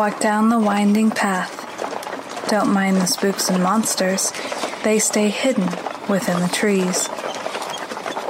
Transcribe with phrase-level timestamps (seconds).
[0.00, 2.48] Walk down the winding path.
[2.48, 4.32] Don't mind the spooks and monsters,
[4.82, 5.66] they stay hidden
[6.08, 7.06] within the trees.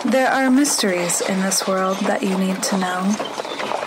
[0.04, 3.14] There are mysteries in this world that you need to know,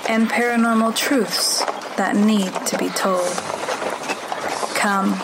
[0.07, 1.65] and paranormal truths
[1.97, 3.27] that need to be told.
[4.77, 5.15] Come,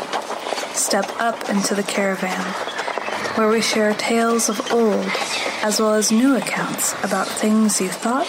[0.74, 2.44] step up into the caravan,
[3.36, 5.10] where we share tales of old
[5.64, 8.28] as well as new accounts about things you thought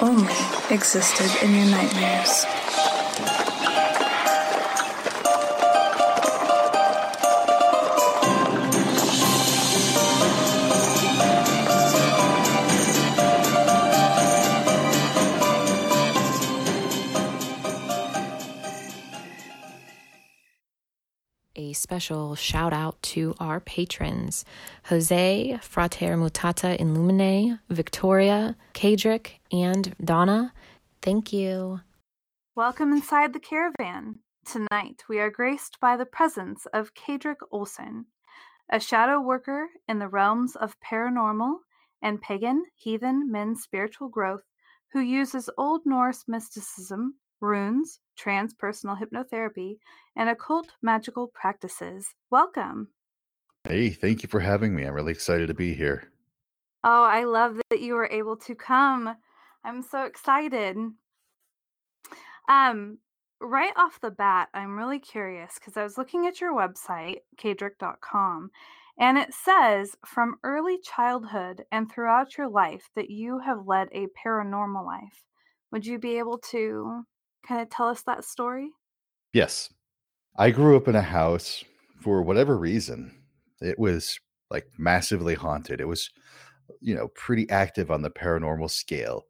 [0.00, 0.32] only
[0.70, 2.46] existed in your nightmares.
[22.00, 24.46] Special shout out to our patrons
[24.84, 30.54] Jose, Frater Mutata in Lumine, Victoria, Kaedrich, and Donna.
[31.02, 31.80] Thank you.
[32.54, 34.20] Welcome inside the caravan.
[34.46, 38.06] Tonight we are graced by the presence of Kaedrich Olsen,
[38.70, 41.56] a shadow worker in the realms of paranormal
[42.00, 44.44] and pagan, heathen men's spiritual growth
[44.94, 49.78] who uses Old Norse mysticism, runes, transpersonal hypnotherapy,
[50.16, 52.14] and occult magical practices.
[52.30, 52.88] Welcome.
[53.64, 54.84] Hey, thank you for having me.
[54.84, 56.10] I'm really excited to be here.
[56.82, 59.14] Oh, I love that you were able to come.
[59.64, 60.76] I'm so excited.
[62.48, 62.98] Um,
[63.40, 68.50] right off the bat, I'm really curious because I was looking at your website, kaedrich.com,
[68.98, 74.06] and it says from early childhood and throughout your life that you have led a
[74.24, 75.22] paranormal life.
[75.72, 77.04] Would you be able to
[77.42, 78.72] kind of tell us that story?
[79.32, 79.72] Yes.
[80.36, 81.64] I grew up in a house
[82.00, 83.22] for whatever reason.
[83.60, 84.20] It was
[84.50, 85.80] like massively haunted.
[85.80, 86.10] It was,
[86.80, 89.26] you know, pretty active on the paranormal scale.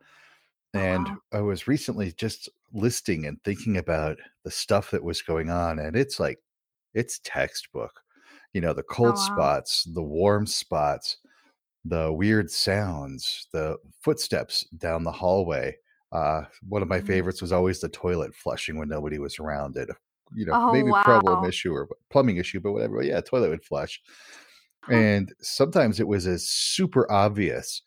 [0.75, 1.20] And wow.
[1.32, 5.78] I was recently just listing and thinking about the stuff that was going on.
[5.78, 6.41] And it's like,
[6.94, 8.03] it's textbook.
[8.54, 9.19] You know, the Oh, cold wow.
[9.19, 11.19] spots, the warm spots,
[11.84, 15.76] the weird sounds, the footsteps down the hallway.
[16.12, 17.00] Uh, one of my Mhm.
[17.00, 19.88] favorites was always the toilet flushing when nobody was around it.
[20.34, 22.98] You know, Oh, maybe problem issue or plumbing issue, but whatever.
[22.98, 24.00] But yeah, toilet would flush.
[24.82, 25.04] Huh.
[25.09, 27.82] And sometimes it was as super obvious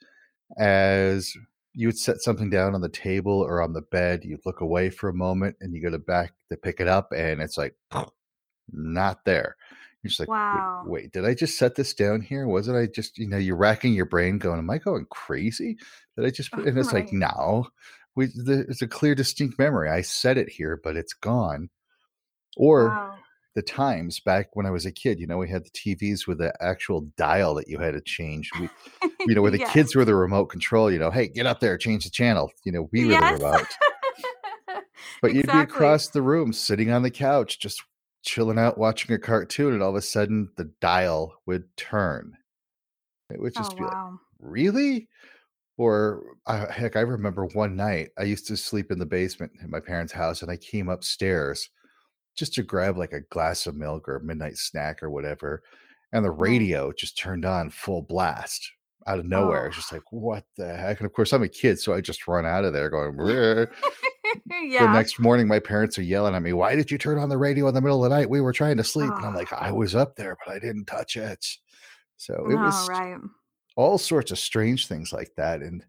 [0.59, 1.35] as
[1.73, 4.89] you would set something down on the table or on the bed, you'd look away
[4.89, 7.75] for a moment and you go to back to pick it up and it's like
[8.71, 9.55] not there.
[10.03, 10.81] You're just like, wait, Wow.
[10.81, 12.47] wait, did I just set this down here?
[12.47, 15.77] Wasn't I just, you know, you're racking your brain going, am I going crazy?
[16.17, 17.13] Did I just put, and it's like, Right.
[17.13, 17.67] no,
[18.15, 19.89] we, the, it's a clear, distinct memory.
[19.89, 21.69] I said it here, but it's gone.
[22.57, 23.15] Or Wow.
[23.55, 26.39] the times back when I was a kid, you know, we had the TVs with
[26.39, 28.53] the actual dial that you had to change.
[28.55, 28.69] We,
[29.25, 29.71] you know, where the Yes.
[29.73, 32.51] kids were the remote control, you know, hey, get up there, change the channel.
[32.65, 33.39] You know, we were the Yes.
[33.39, 33.77] remote.
[35.21, 37.81] But you'd be across the room sitting on the couch, just
[38.23, 42.37] chilling out watching a cartoon, and all of a sudden the dial would turn.
[43.29, 43.97] It would Oh, just be like,
[44.39, 45.07] really?
[45.77, 49.69] Or uh, heck, I remember one night I used to sleep in the basement in
[49.71, 51.69] my parents' house, and I came upstairs
[52.35, 55.63] just to grab like a glass of milk or a midnight snack or whatever.
[56.11, 58.71] And the radio just turned on full blast
[59.07, 59.63] out of nowhere.
[59.63, 59.67] Oh.
[59.67, 60.99] It's just like, what the heck?
[60.99, 63.67] And of course, I'm a kid, so I just run out of there going, "Bleh."
[64.45, 67.37] the next morning, my parents are yelling at me, Why did you turn on the
[67.37, 68.29] radio in the middle of the night?
[68.29, 69.11] We were trying to sleep.
[69.11, 69.39] And I'm Oh.
[69.39, 71.45] like, I was up there, but I didn't touch it.
[72.17, 73.17] So it All was right.
[73.75, 75.61] All sorts of strange things like that.
[75.61, 75.85] And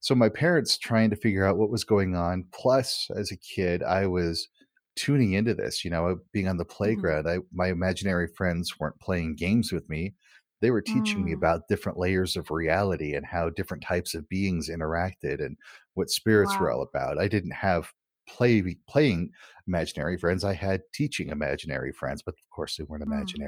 [0.00, 2.44] so my parents trying to figure out what was going on.
[2.52, 4.48] Plus, as a kid, I was
[4.96, 7.06] tuning into this, you know, being on the Mhm.
[7.06, 7.28] playground.
[7.28, 10.14] I my imaginary friends weren't playing games with me.
[10.60, 11.34] They were teaching me Mm.
[11.34, 15.56] about different layers of reality and how different types of beings interacted and
[15.94, 17.18] what spirits were all about.
[17.18, 17.92] I didn't have
[18.28, 19.30] play playing
[19.68, 20.44] imaginary friends.
[20.44, 23.46] I had teaching imaginary friends, but of course they weren't Mm.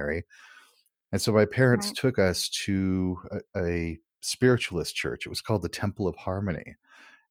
[1.12, 1.92] And so my parents Right.
[1.92, 3.18] took us to
[3.56, 5.26] a, a spiritualist church.
[5.26, 6.76] It was called the Temple of Harmony.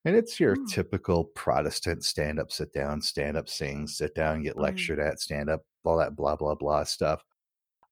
[0.06, 0.68] And it's your Mm.
[0.68, 4.58] typical Protestant stand up, sit down, stand up, sing, sit down, get Mm.
[4.58, 7.24] lectured at, stand up, all that blah, blah, blah stuff.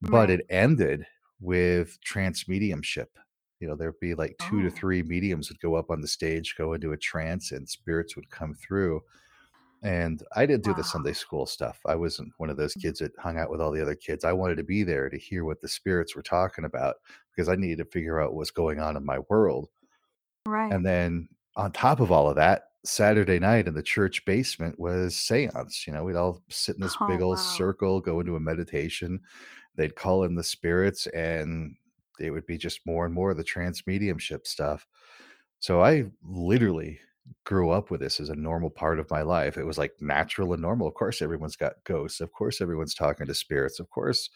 [0.02, 0.32] But Right.
[0.32, 1.06] it ended
[1.40, 3.18] with trance mediumship.
[3.60, 4.72] You know, there'd be like two to Oh.
[4.72, 8.30] three mediums would go up on the stage, go into a trance, and spirits would
[8.30, 9.02] come through.
[9.86, 11.80] And I didn't do the Sunday school stuff.
[11.86, 12.86] I wasn't one of those Mm.
[12.86, 14.26] kids that hung out with all the other kids.
[14.26, 16.98] I wanted to be there to hear what the spirits were talking about
[17.32, 19.70] because I needed to figure out what's going on in my world.
[20.46, 20.72] Right.
[20.72, 25.16] And then on top of all of that, Saturday night in the church basement was
[25.16, 25.88] seance.
[25.88, 27.40] You know, we'd all sit in this big Oh, old wow.
[27.40, 29.22] circle, go into a meditation.
[29.76, 31.78] They'd call in the spirits, and
[32.20, 34.88] it would be just more and more of the trance mediumship stuff.
[35.60, 37.00] So I literally
[37.46, 39.58] grew up with this as a normal part of my life.
[39.58, 40.88] It was like natural and normal.
[40.88, 42.22] Of course, everyone's got ghosts.
[42.22, 43.80] Of course, everyone's talking to spirits.
[43.80, 44.30] Of course,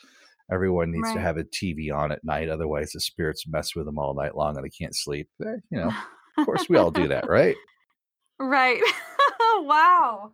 [0.51, 2.49] everyone needs to have a TV on at night.
[2.49, 5.29] Otherwise, the spirits mess with them all night long and they can't sleep.
[5.43, 5.93] Eh, you know,
[6.37, 7.55] of course, we all do that, right?
[8.39, 8.81] Right.
[9.59, 10.31] wow.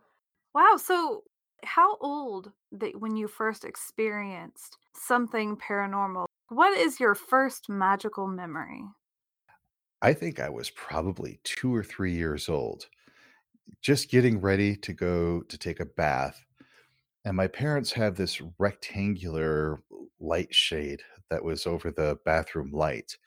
[0.54, 0.78] Wow.
[0.78, 1.24] So,
[1.63, 6.25] how old that when you first experienced something paranormal?
[6.50, 8.84] What is your first magical memory?
[10.06, 12.88] I think I was probably two or three years old,
[13.81, 16.46] just getting ready to go to take a bath.
[17.25, 19.84] And my parents have this rectangular
[20.19, 23.18] light shade that was over the bathroom light.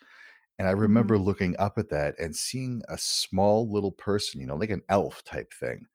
[0.59, 4.47] And I hmm remember looking up at that and seeing a small little person, you
[4.47, 5.87] know, like an elf type thing,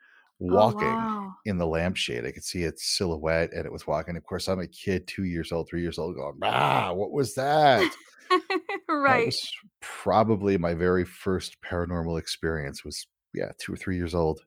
[0.50, 1.36] Oh, walking wow.
[1.46, 2.26] in the lampshade.
[2.26, 4.18] I could see its silhouette and it was walking.
[4.18, 7.36] Of course, I'm a kid, two years old, three years old, going, ah, what was
[7.36, 7.98] that?
[8.88, 9.34] Right.
[9.82, 14.42] probably my very first paranormal experience was, yeah, two or three years old.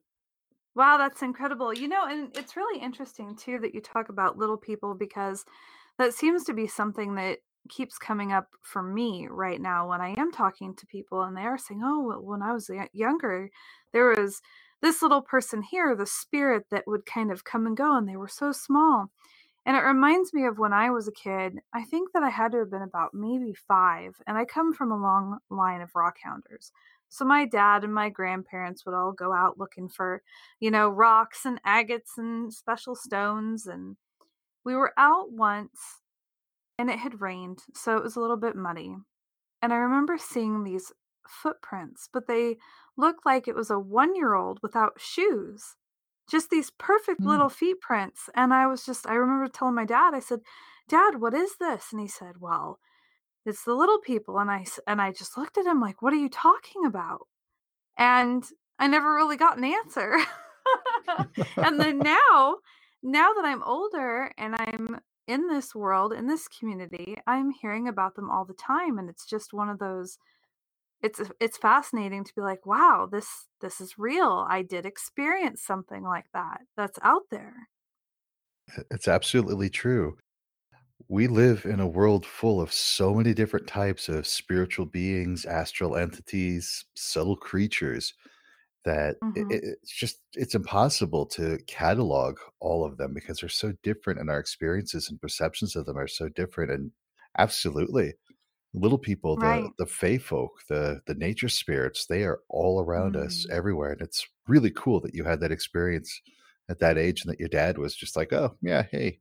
[0.75, 1.73] Wow, that's incredible.
[1.73, 5.43] You know, and it's really interesting too that you talk about little people because
[5.97, 7.39] that seems to be something that
[7.69, 11.41] keeps coming up for me right now when I am talking to people and they
[11.41, 13.49] are saying, "Oh, well, when I was younger,
[13.91, 14.41] there was
[14.81, 18.15] this little person here, the spirit that would kind of come and go and they
[18.17, 19.11] were so small."
[19.67, 21.59] And it reminds me of when I was a kid.
[21.73, 24.91] I think that I had to have been about maybe 5, and I come from
[24.91, 26.71] a long line of rock hounders.
[27.09, 30.21] So my dad and my grandparents would all go out looking for,
[30.59, 33.97] you know, rocks and agates and special stones and
[34.65, 36.01] we were out once
[36.77, 38.95] and it had rained, so it was a little bit muddy.
[39.61, 40.91] And I remember seeing these
[41.27, 42.57] footprints, but they
[42.97, 45.75] looked like it was a one-year-old without shoes.
[46.29, 47.25] Just these perfect Hmm.
[47.25, 48.29] little feet prints.
[48.35, 50.41] And I was just I remember telling my dad, I said,
[50.87, 52.79] "Dad, what is this?" And he said, "Well,
[53.45, 56.17] it's the little people." And I and I just looked at him like, "What are
[56.17, 57.27] you talking about?"
[57.97, 58.45] And
[58.79, 60.17] I never really got an answer.
[61.61, 62.57] and then now,
[63.03, 68.15] now that I'm older and I'm in this world, in this community, I'm hearing about
[68.15, 70.17] them all the time and it's just one of those
[71.01, 74.45] it's it's fascinating to be like, "Wow, this this is real.
[74.49, 76.61] I did experience something like that.
[76.75, 77.69] That's out there."
[78.91, 80.17] It's absolutely true.
[81.09, 85.97] We live in a world full of so many different types of spiritual beings, astral
[85.97, 88.13] entities, subtle creatures
[88.85, 89.51] that Mhm.
[89.51, 94.29] it- it's just it's impossible to catalog all of them because they're so different and
[94.29, 96.91] our experiences and perceptions of them are so different and
[97.37, 98.15] absolutely
[98.73, 99.73] little people the Right.
[99.77, 103.51] the fey folk the the nature spirits they are all around us Mm.
[103.51, 106.21] everywhere and it's really cool that you had that experience
[106.69, 109.19] at that age and that your dad was just like oh yeah hey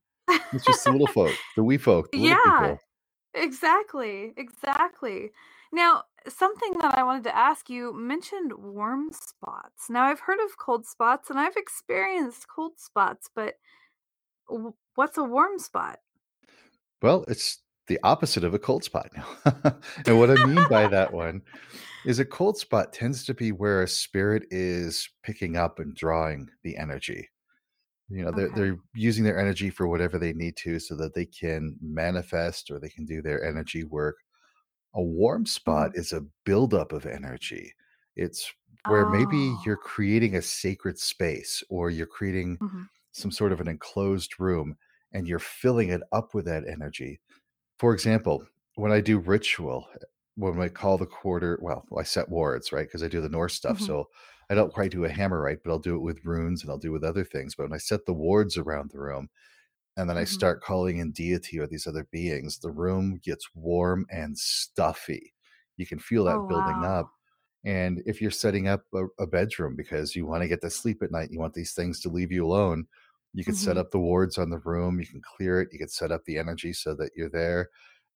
[0.53, 2.85] it's just the little folk the wee folk the little Yeah, people
[3.35, 5.33] exactly, exactly.
[5.73, 9.91] Now, something that I wanted to ask you mentioned warm spots.
[9.91, 13.57] Now, I've heard of cold spots and I've experienced cold spots, but
[14.95, 16.01] what's a warm spot?
[17.03, 19.29] well it's the opposite of a cold spot now
[20.07, 21.43] and what i mean by that one
[22.05, 26.51] is a cold spot tends to be where a spirit is picking up and drawing
[26.63, 27.29] the energy
[28.09, 28.53] you know they're, Okay.
[28.53, 32.79] they're using their energy for whatever they need to so that they can manifest or
[32.81, 34.19] they can do their energy work
[34.95, 35.95] a warm spot Mhm.
[35.95, 37.75] is a buildup of energy
[38.17, 38.53] it's
[38.85, 39.65] where maybe Oh.
[39.65, 42.87] you're creating a sacred space or you're creating Mhm.
[43.13, 44.77] some sort of an enclosed room
[45.13, 47.21] and you're filling it up with that energy
[47.79, 49.89] for example when i do ritual
[50.39, 53.55] when I call the quarter well i set wards right because i do the norse
[53.55, 53.89] stuff Mhm.
[53.89, 54.09] so
[54.51, 56.79] i don't quite do a hammer rite but i'll do it with runes and i'll
[56.79, 59.29] do it with other things but when i set the wards around the room
[59.97, 60.27] and then I Mhm.
[60.27, 65.35] start calling in deity or these other beings, the room gets warm and stuffy.
[65.77, 67.11] You can feel Oh, that building up.
[67.65, 71.03] And if you're setting up a, a bedroom because you want to get to sleep
[71.03, 72.87] at night, you want these things to leave you alone,
[73.37, 73.79] you could set Mhm.
[73.79, 76.39] up the wards on the room, you can clear it, you could set up the
[76.39, 77.71] energy so that you're there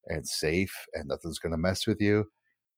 [0.06, 2.26] and safe and nothing's going to mess with you.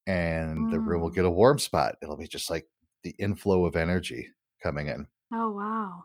[0.06, 1.12] And the room will Mm.
[1.12, 1.96] get a warm spot.
[2.02, 2.68] It'll be just like
[3.04, 4.28] the inflow of energy
[4.62, 5.08] coming in.
[5.32, 6.04] Oh, wow.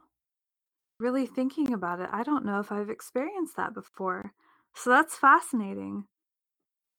[0.99, 4.33] Really thinking about it, I don't know if I've experienced that before.
[4.75, 6.07] So that's fascinating.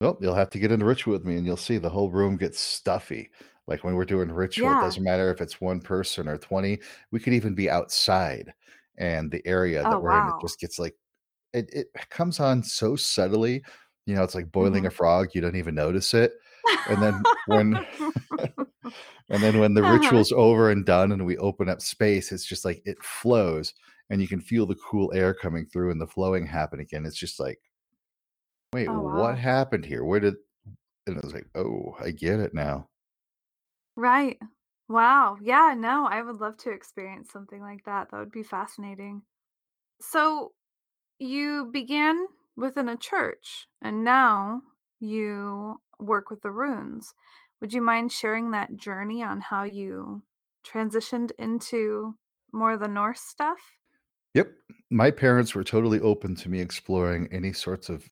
[0.00, 2.36] Well, you'll have to get into ritual with me and you'll see the whole room
[2.36, 3.30] gets stuffy.
[3.66, 6.80] Like when we're doing ritual, it doesn't matter if it's one person or 20.
[7.10, 8.54] We could even be outside
[8.98, 10.96] and the area Oh, that we're in, it just gets like
[11.54, 13.64] it, it comes on so subtly.
[14.06, 14.88] You know, it's like boiling Mhm.
[14.88, 16.32] a frog, you don't even notice it.
[16.86, 17.84] And then when
[19.30, 20.24] and then when the Uh-huh.
[20.24, 23.74] ritual's over and done and we open up space, it's just like it flows
[24.10, 27.04] and you can feel the cool air coming through and the flowing happen again.
[27.06, 27.60] It's just like,
[28.72, 30.04] wait, Oh, what happened here?
[30.04, 30.34] Where did
[31.06, 32.90] and I was like, "Oh, I get it now."
[33.96, 34.38] Right.
[34.88, 35.36] Wow.
[35.40, 38.10] Yeah, no, I would love to experience something like that.
[38.10, 39.22] That would be fascinating.
[40.00, 40.54] So,
[41.18, 42.26] you began
[42.56, 44.62] within a church and now
[45.00, 47.14] you work with the runes.
[47.60, 50.24] Would you mind sharing that journey on how you
[50.64, 52.18] transitioned into
[52.52, 53.78] more of the Norse stuff?
[54.34, 54.52] Yep.
[54.90, 58.08] My parents were totally open to me exploring any sorts of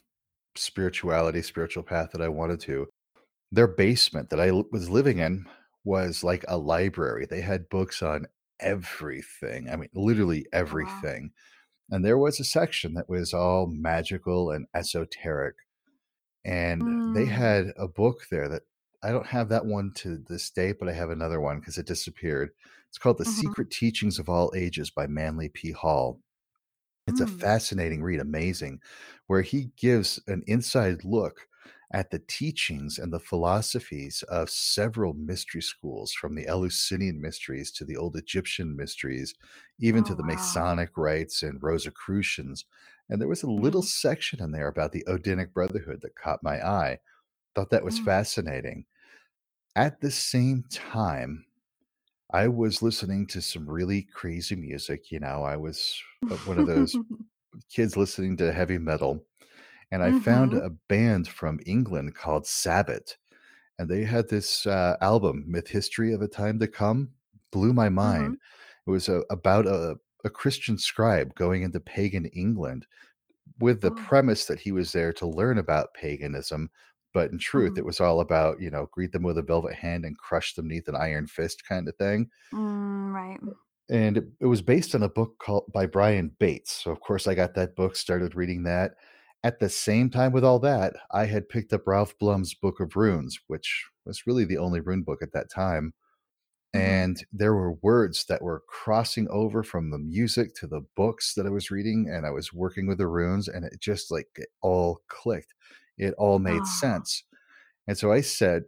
[0.57, 2.89] spirituality, spiritual path that I wanted to.
[3.53, 5.47] Their basement that I was living in
[5.87, 7.27] was like a library.
[7.27, 8.29] They had books on
[8.61, 9.71] everything.
[9.71, 11.07] I mean, literally Oh, wow.
[11.07, 11.33] everything.
[11.91, 15.57] And there was a section that was all magical and esoteric.
[16.45, 17.27] And they Mm.
[17.27, 18.63] had a book there that
[19.03, 21.87] I don't have that one to this day, but I have another one because it
[21.87, 22.51] disappeared.
[22.89, 23.55] It's called The Mhm.
[23.55, 25.73] Secret Teachings of All Ages by Manly P.
[25.73, 26.23] Hall.
[27.07, 27.47] It's a Mm.
[27.47, 28.81] fascinating read, amazing,
[29.27, 31.49] where he gives an inside look
[31.93, 37.85] at the teachings and the philosophies of several mystery schools, from the Eleusinian mysteries to
[37.85, 39.35] the old Egyptian mysteries,
[39.79, 40.63] even to Oh, the wow.
[40.63, 42.65] Masonic rites and Rosicrucians.
[43.09, 43.85] And there was a little Mhm.
[43.85, 46.99] section in there about the Odinic Brotherhood that caught my eye.
[47.55, 48.01] Thought that was Mm.
[48.01, 48.87] fascinating.
[49.77, 51.47] At the same time,
[52.33, 55.11] I was listening to some really crazy music.
[55.13, 56.01] You know, I was
[56.31, 56.99] uh, one of those
[57.71, 59.27] kids listening to heavy metal,
[59.91, 60.61] and I found Mhm.
[60.61, 63.17] a band from England called Sabbat,
[63.79, 67.13] and they had this uh, album, Myth History of a Time to Come,
[67.53, 68.31] blew my mind.
[68.31, 68.41] Mhm.
[68.87, 72.87] It was a, about a, a Christian scribe going into pagan England
[73.61, 73.93] with the Oh.
[73.93, 76.71] premise that he was there to learn about paganism.
[77.15, 77.79] But in truth, Mhm.
[77.79, 80.69] it was all about, you know, greet them with a velvet hand and crush them
[80.69, 83.41] neath an iron fist kind of thing Mm, right.
[83.89, 86.73] and it, it was based on a book called by Brian Bates.
[86.73, 88.97] So of course I got that book, started reading that.
[89.47, 92.97] At the same time with all that, I had picked up Ralph Blum's Book of
[92.97, 95.95] Runes, which was really the only rune book at that time.
[96.75, 96.81] Mhm.
[96.81, 101.47] And there were words that were crossing over from the music to the books that
[101.47, 104.51] I was reading, and I was working with the runes, and it just like it
[104.63, 105.55] all clicked.
[105.99, 106.65] It all made Oh.
[106.67, 107.25] sense.
[107.89, 108.65] And so I said,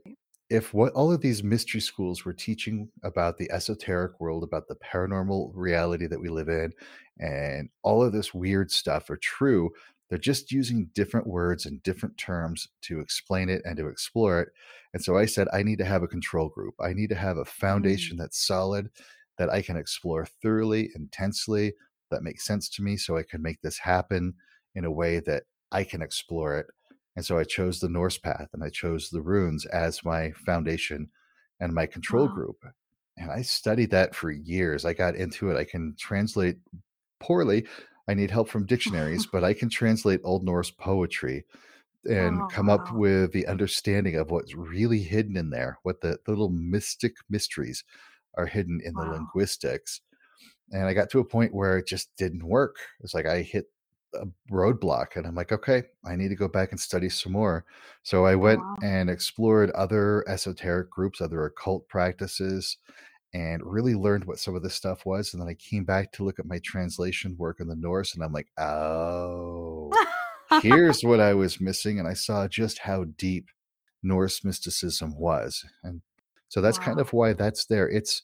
[0.50, 4.76] if what all of these mystery schools were teaching about the esoteric world, about the
[4.76, 6.72] paranormal reality that we live in,
[7.20, 9.70] and all of this weird stuff are true,
[10.08, 14.48] they're just using different words and different terms to explain it and to explore it.
[14.94, 16.74] And so I said, I need to have a control group.
[16.80, 17.84] I need to have a Mm.
[17.84, 18.90] foundation that's solid,
[19.36, 21.74] that I can explore thoroughly, intensely,
[22.10, 24.34] that makes sense to me, so I can make this happen
[24.74, 26.66] in a way that I can explore it
[27.16, 31.10] and so I chose the Norse path and I chose the runes as my foundation
[31.58, 32.28] and my control Wow.
[32.28, 32.62] group.
[33.16, 34.84] And I studied that for years.
[34.84, 35.56] I got into it.
[35.56, 36.58] I can translate
[37.20, 37.66] poorly.
[38.08, 41.44] I need help from dictionaries, but I can translate Old Norse poetry
[42.08, 42.92] and Oh, come up wow.
[42.92, 47.84] with the understanding of what's really hidden in there, what the, the little mystic mysteries
[48.36, 50.00] are hidden in the linguistics
[50.72, 52.76] and I got to a point where it just didn't work.
[53.00, 53.66] It's like I hit
[54.14, 57.64] a roadblock and I'm like, okay, I need to go back and study some more.
[58.02, 58.76] So I Oh, went wow.
[58.82, 62.78] and explored other esoteric groups, other occult practices,
[63.34, 65.32] and really learned what some of this stuff was.
[65.32, 68.24] And then I came back to look at my translation work in the Norse and
[68.24, 69.92] I'm like, oh,
[70.62, 71.98] here's what I was missing.
[71.98, 73.50] And I saw just how deep
[74.02, 75.64] Norse mysticism was.
[75.82, 76.00] And
[76.48, 77.88] so that's kind of why that's there.
[77.88, 78.22] It's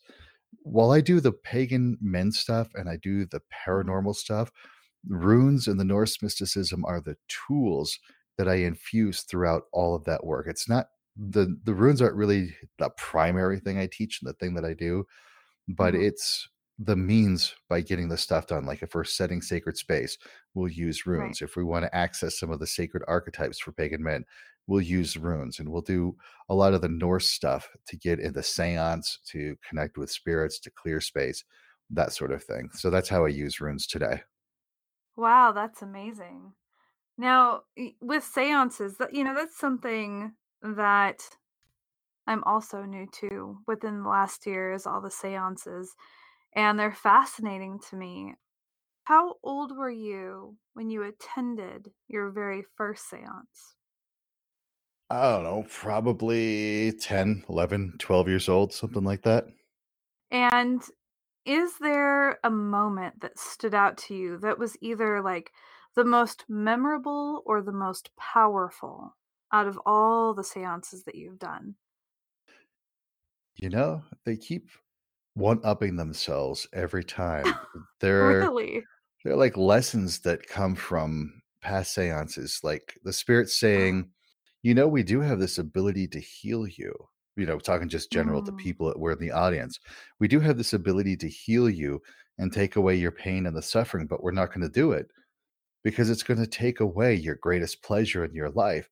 [0.62, 4.50] while I do the pagan men stuff and I do the paranormal stuff,
[5.06, 7.98] runes and the Norse mysticism are the tools
[8.38, 10.46] that I infuse throughout all of that work.
[10.48, 14.54] It's not the the runes aren't really the primary thing I teach and the thing
[14.54, 15.06] that I do,
[15.68, 15.94] but Mhm.
[15.94, 18.66] it's the means by getting the stuff done.
[18.66, 20.18] Like if we're setting sacred space,
[20.54, 21.36] we'll use Right.
[21.36, 21.40] runes.
[21.42, 24.24] If we want to access some of the sacred archetypes for pagan men,
[24.66, 26.16] we'll use runes and we'll do
[26.48, 30.70] a lot of the Norse stuff to get into seance, to connect with spirits, to
[30.70, 31.44] clear space,
[31.90, 32.70] that sort of thing.
[32.72, 34.22] So that's how I use runes today.
[35.16, 36.54] Wow, that's amazing.
[37.18, 37.64] Now,
[38.00, 41.38] with seances, you know, that's something that
[42.26, 45.94] I'm also new to within the last year is all the seances,
[46.54, 48.34] and they're fascinating to me.
[49.04, 53.76] How old were you when you attended your very first seance?
[55.08, 59.46] I don't know, probably 10, 11, 12 years old, something like that.
[60.30, 60.82] And
[61.46, 65.52] is there a moment that stood out to you that was either like
[65.94, 69.16] the most memorable or the most powerful
[69.54, 71.76] out of all the seances that you've done?
[73.56, 74.70] You know, they keep
[75.34, 77.60] one upping themselves every time.
[78.00, 78.84] They're Really?
[79.24, 84.10] They're like lessons that come from past seances, like the spirit Oh, saying,
[84.62, 86.94] "You know, we do have this ability to heal you."
[87.36, 88.58] you know, talking just general to Mm.
[88.58, 89.80] people that were in the audience.
[90.20, 92.02] We do have this ability to heal you
[92.38, 95.10] and take away your pain and the suffering, but we're not going to do it
[95.82, 98.88] because it's going to take away your greatest pleasure in your life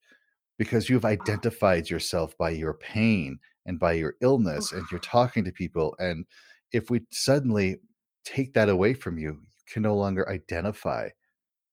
[0.62, 5.52] because you've identified yourself by your pain and by your illness and you're talking to
[5.52, 6.26] people and
[6.72, 7.80] if we suddenly
[8.24, 11.08] take that away from you you can no longer identify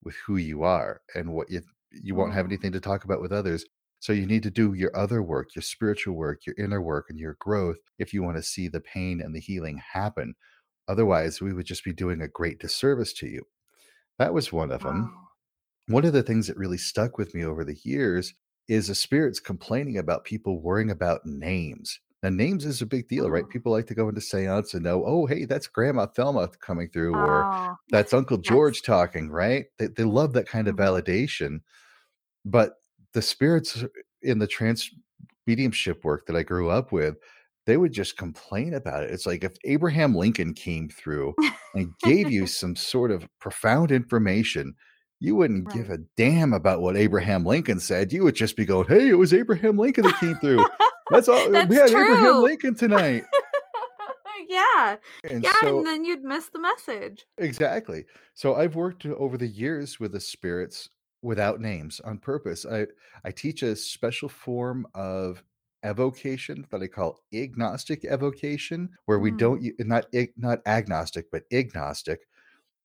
[0.02, 2.46] with who you are and what you you won't have Mm.
[2.46, 3.64] anything to talk about with others.
[4.00, 7.18] So you need to do your other work your spiritual work your inner work and
[7.18, 10.34] your growth if you want to see the pain and the healing happen.
[10.88, 13.44] Otherwise we would just be doing a great disservice to you.
[14.18, 15.28] That was one of them Wow.
[15.88, 18.34] one of the things that really stuck with me over the years
[18.70, 22.00] is the spirits complaining about people worrying about names.
[22.22, 23.44] Now, names is a big deal, right?
[23.44, 23.48] Oh.
[23.48, 27.18] People like to go into seance and know, oh, hey, that's Grandma Thelma coming through,
[27.18, 27.76] or Oh.
[27.90, 28.48] that's Uncle Yes.
[28.48, 29.66] George talking, right?
[29.78, 30.78] They, they love that kind of Mhm.
[30.78, 31.60] validation.
[32.44, 32.74] But
[33.12, 33.84] the spirits
[34.22, 34.90] in the trance
[35.46, 37.16] mediumship work that I grew up with,
[37.66, 39.10] they would just complain about it.
[39.10, 41.34] It's like if Abraham Lincoln came through
[41.74, 44.74] and gave you some sort of profound information,
[45.20, 48.12] you wouldn't give a damn about what Abraham Lincoln said.
[48.12, 50.64] You would just be going, "Hey, it was Abraham Lincoln that came through.
[51.10, 51.50] That's all.
[51.50, 52.42] That's we had Abraham.
[52.42, 53.24] Lincoln tonight."
[54.48, 54.96] yeah.
[55.24, 57.26] And Yeah, so and then you'd miss the message.
[57.38, 58.04] Exactly.
[58.34, 60.88] So I've worked over the years with the spirits
[61.22, 62.64] without names on purpose.
[62.66, 62.86] I
[63.24, 65.42] I teach a special form of
[65.84, 69.38] evocation that I call agnostic evocation, where we Mm.
[69.38, 72.20] don't not not agnostic but agnostic,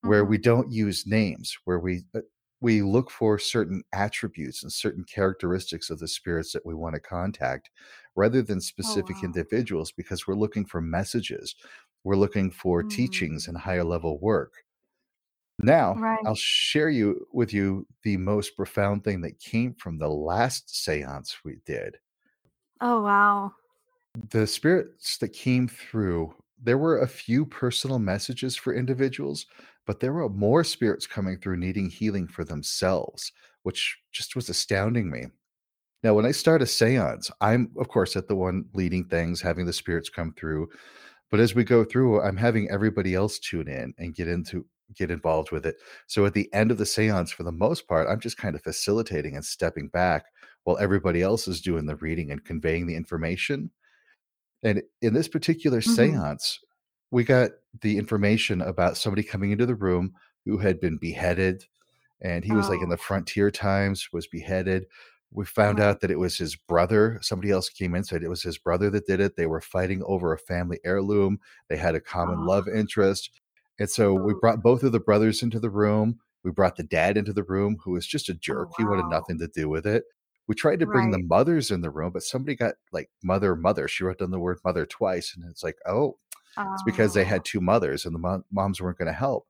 [0.06, 0.26] where Mhm.
[0.26, 2.22] we don't use names, where we uh,
[2.62, 7.02] we look for certain attributes and certain characteristics of the spirits that we want to
[7.02, 7.70] contact
[8.16, 9.24] rather than Oh, specific wow.
[9.24, 11.56] individuals because we're looking for messages.
[12.04, 13.50] We're looking for teachings Mm.
[13.50, 14.64] and higher level work.
[15.60, 16.25] Now, Right.
[16.25, 21.38] I'll share you with you the most profound thing that came from the last séance
[21.44, 21.98] we did.
[22.79, 23.56] Oh, wow.
[24.29, 29.46] The spirits that came through, there were a few personal messages for individuals,
[29.86, 33.32] but there were more spirits coming through needing healing for themselves,
[33.64, 35.25] which just was astounding me.
[36.04, 39.66] Now, when I start a séance, I'm of course at the one leading things, having
[39.66, 40.68] the spirits come through.
[41.32, 45.10] But as we go through, I'm having everybody else tune in and get into get
[45.10, 45.78] involved with it.
[46.08, 48.62] So at the end of the séance, for the most part, I'm just kind of
[48.62, 50.25] facilitating and stepping back
[50.64, 53.72] while everybody else is doing the reading and conveying the information.
[54.66, 55.96] And in this particular Mhm.
[56.18, 56.58] séance,
[57.12, 57.51] we got
[57.82, 60.14] the information about somebody coming into the room
[60.46, 61.66] who had been beheaded
[62.22, 62.92] and he was like in Oh.
[62.92, 64.88] the frontier times was beheaded
[65.32, 65.86] we found Right.
[65.88, 68.90] out that it was his brother somebody else came in said it was his brother
[68.92, 72.46] that did it they were fighting over a family heirloom they had a common Oh.
[72.46, 73.32] love interest
[73.80, 77.18] and so we brought both of the brothers into the room we brought the dad
[77.18, 79.86] into the room who was just a Oh, jerk he wanted nothing to do with
[79.86, 80.06] it
[80.48, 83.88] we tried to bring the mothers in the room but somebody got like mother mother
[83.88, 86.18] she wrote down the word mother twice and it's like oh
[86.74, 89.46] it's because they had two mothers and the mo- moms weren't going to help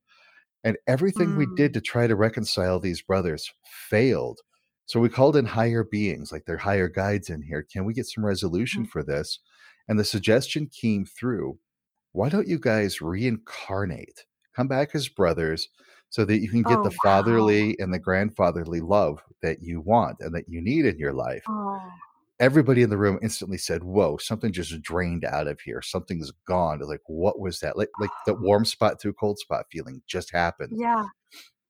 [0.64, 1.74] and everything we did Mm.
[1.76, 3.54] to try to reconcile these brothers
[3.90, 4.40] failed.
[4.88, 7.62] So we called in higher beings, like their higher guides in here.
[7.72, 8.90] Can we get some resolution Mhm.
[8.90, 9.38] for this?
[9.88, 11.60] And the suggestion came through
[12.14, 14.26] why don't you guys reincarnate?
[14.56, 15.68] Come back as brothers
[16.16, 16.96] so that you can get Oh, the wow.
[17.04, 21.44] fatherly and the grandfatherly love that you want and that you need in your life.
[21.50, 21.82] Oh.
[22.40, 25.82] Everybody in the room instantly said, Whoa, something just drained out of here.
[25.82, 26.80] Something's gone.
[26.80, 27.78] Like, what was that?
[27.78, 30.78] Like, like the warm spot to a cold spot feeling just happened.
[30.80, 31.04] Yeah.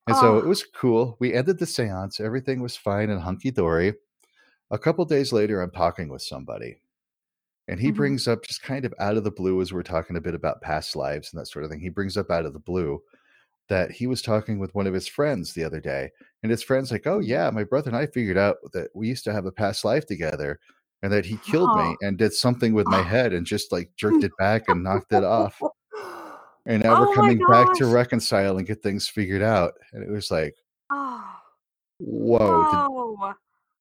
[0.07, 0.49] And so it Oh.
[0.49, 1.17] was cool.
[1.19, 2.19] We ended the seance.
[2.19, 3.95] Everything was fine and hunky dory.
[4.69, 6.81] A couple days later, I'm talking with somebody,
[7.67, 7.95] and he Mhm.
[7.95, 10.61] brings up just kind of out of the blue as we're talking a bit about
[10.61, 11.79] past lives and that sort of thing.
[11.79, 13.01] He brings up out of the blue
[13.69, 16.11] that he was talking with one of his friends the other day,
[16.43, 19.23] and his friend's like, "Oh yeah, my brother and I figured out that we used
[19.25, 20.59] to have a past life together,
[21.01, 21.89] and that he killed Oh.
[21.89, 25.13] me and did something with my head and just like jerked it back and knocked
[25.13, 25.59] it off."
[26.67, 29.73] And now we're Oh coming back to reconcile and get things figured out.
[29.93, 30.55] And it was like,
[30.91, 31.23] Oh.
[31.99, 33.33] Whoa.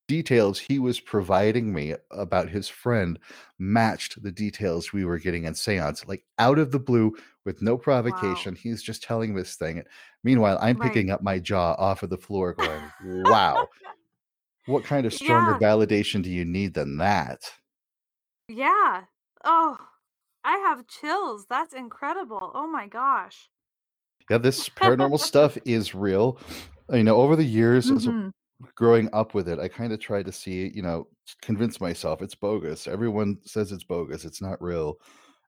[0.07, 3.19] Details he was providing me about his friend
[3.59, 7.77] matched the details we were getting in seance like out of the blue with no
[7.77, 7.79] Wow.
[7.79, 9.83] provocation he's just telling this thing
[10.23, 10.93] meanwhile i'm Right.
[10.93, 13.69] picking up my jaw off of the floor going wow
[14.67, 15.59] what kind of stronger Yeah.
[15.59, 17.51] validation do you need than that
[18.49, 19.07] Yeah.
[19.45, 19.91] Oh,
[20.45, 21.47] I have chills.
[21.47, 22.53] That's incredible.
[22.55, 23.51] Oh my gosh.
[24.31, 26.39] yeah this paranormal stuff is real
[26.93, 28.13] you know over the years as a.
[28.13, 28.29] Mm-hmm.
[28.77, 31.09] Growing up with it, I kind of tried to see, you know,
[31.43, 32.87] convince myself it's bogus.
[32.87, 34.97] Everyone says it's bogus, it's not real.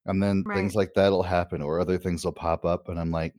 [0.06, 0.54] And then Right.
[0.54, 3.34] things like that'll happen or other things will pop up and I'm like,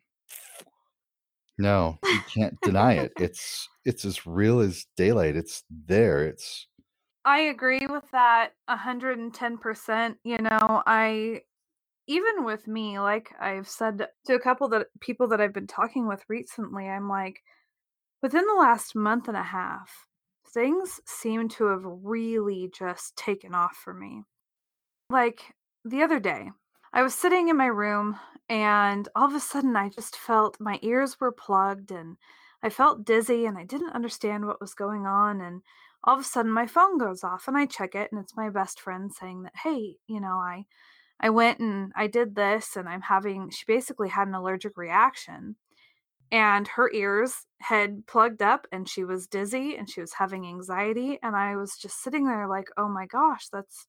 [1.58, 3.14] no, you can't deny it.
[3.18, 5.36] It's it's as real as daylight.
[5.36, 6.26] It's there.
[6.28, 6.68] It's
[7.26, 10.20] I agree with that 110%.
[10.24, 11.44] You know, I
[12.08, 16.08] even with me, like I've said to a couple that people that I've been talking
[16.08, 17.44] with recently, I'm like
[18.22, 20.08] within the last month and a half,
[20.54, 24.24] things seem to have really just taken off for me.
[25.10, 25.54] Like
[25.86, 26.52] the other day,
[26.94, 30.80] I was sitting in my room and all of a sudden I just felt my
[30.82, 32.18] ears were plugged and
[32.64, 35.62] I felt dizzy and I didn't understand what was going on and
[36.04, 38.50] all of a sudden my phone goes off and I check it and it's my
[38.50, 40.66] best friend saying that hey, you know, I
[41.20, 45.56] I went and I did this and I'm having she basically had an allergic reaction
[46.32, 51.20] and her ears had plugged up and she was dizzy and she was having anxiety
[51.24, 53.88] and I was just sitting there like, "Oh my gosh, that's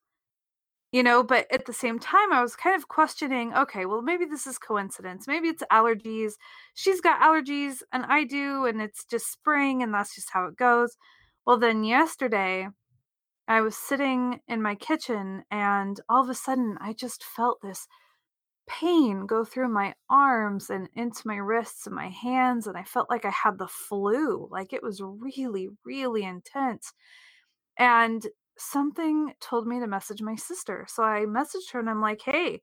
[0.92, 4.24] you know, but at the same time, I was kind of questioning okay, well, maybe
[4.24, 5.26] this is coincidence.
[5.28, 6.34] Maybe it's allergies.
[6.74, 10.56] She's got allergies and I do, and it's just spring and that's just how it
[10.56, 10.96] goes.
[11.46, 12.68] Well, then yesterday,
[13.48, 17.86] I was sitting in my kitchen and all of a sudden I just felt this
[18.68, 22.66] pain go through my arms and into my wrists and my hands.
[22.66, 24.48] And I felt like I had the flu.
[24.50, 26.92] Like it was really, really intense.
[27.78, 28.24] And
[28.56, 30.86] something told me to message my sister.
[30.88, 32.62] So I messaged her and I'm like, hey,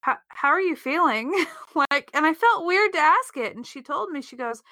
[0.00, 1.32] how, how are you feeling?
[1.90, 3.54] like, and I felt weird to ask it.
[3.54, 4.62] And she told me, she goes,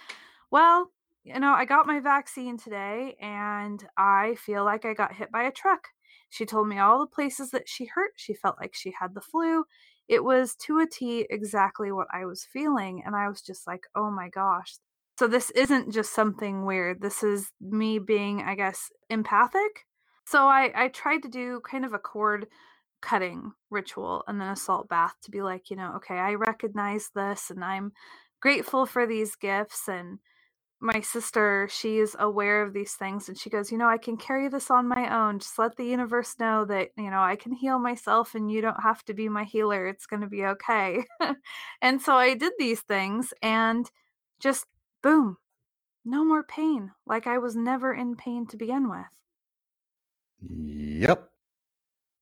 [0.50, 0.90] well,
[1.22, 5.44] you know, I got my vaccine today and I feel like I got hit by
[5.44, 5.88] a truck.
[6.30, 8.12] She told me all the places that she hurt.
[8.16, 9.64] She felt like she had the flu.
[10.10, 13.02] It was to a T exactly what I was feeling.
[13.06, 14.74] And I was just like, oh my gosh,
[15.20, 17.00] so this isn't just something weird.
[17.00, 19.86] This is me being, I guess, empathic.
[20.26, 22.48] So I I tried to do kind of a cord
[23.02, 27.10] cutting ritual and then a salt bath to be like, you know, okay, I recognize
[27.14, 27.92] this and I'm
[28.40, 30.18] grateful for these gifts and
[30.80, 34.48] my sister, she's aware of these things and she goes, You know, I can carry
[34.48, 35.38] this on my own.
[35.38, 38.82] Just let the universe know that, you know, I can heal myself and you don't
[38.82, 39.86] have to be my healer.
[39.86, 41.04] It's going to be okay.
[41.82, 43.90] and so I did these things and
[44.40, 44.66] just
[45.02, 45.36] boom,
[46.04, 46.92] no more pain.
[47.06, 49.06] Like I was never in pain to begin with.
[50.40, 51.30] Yep.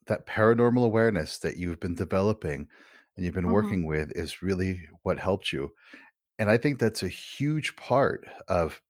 [0.06, 2.68] That paranormal awareness that you've been developing
[3.16, 3.48] and you've been Mhm.
[3.50, 5.74] working with is really what helped you.
[6.38, 8.80] And I think that's a huge part of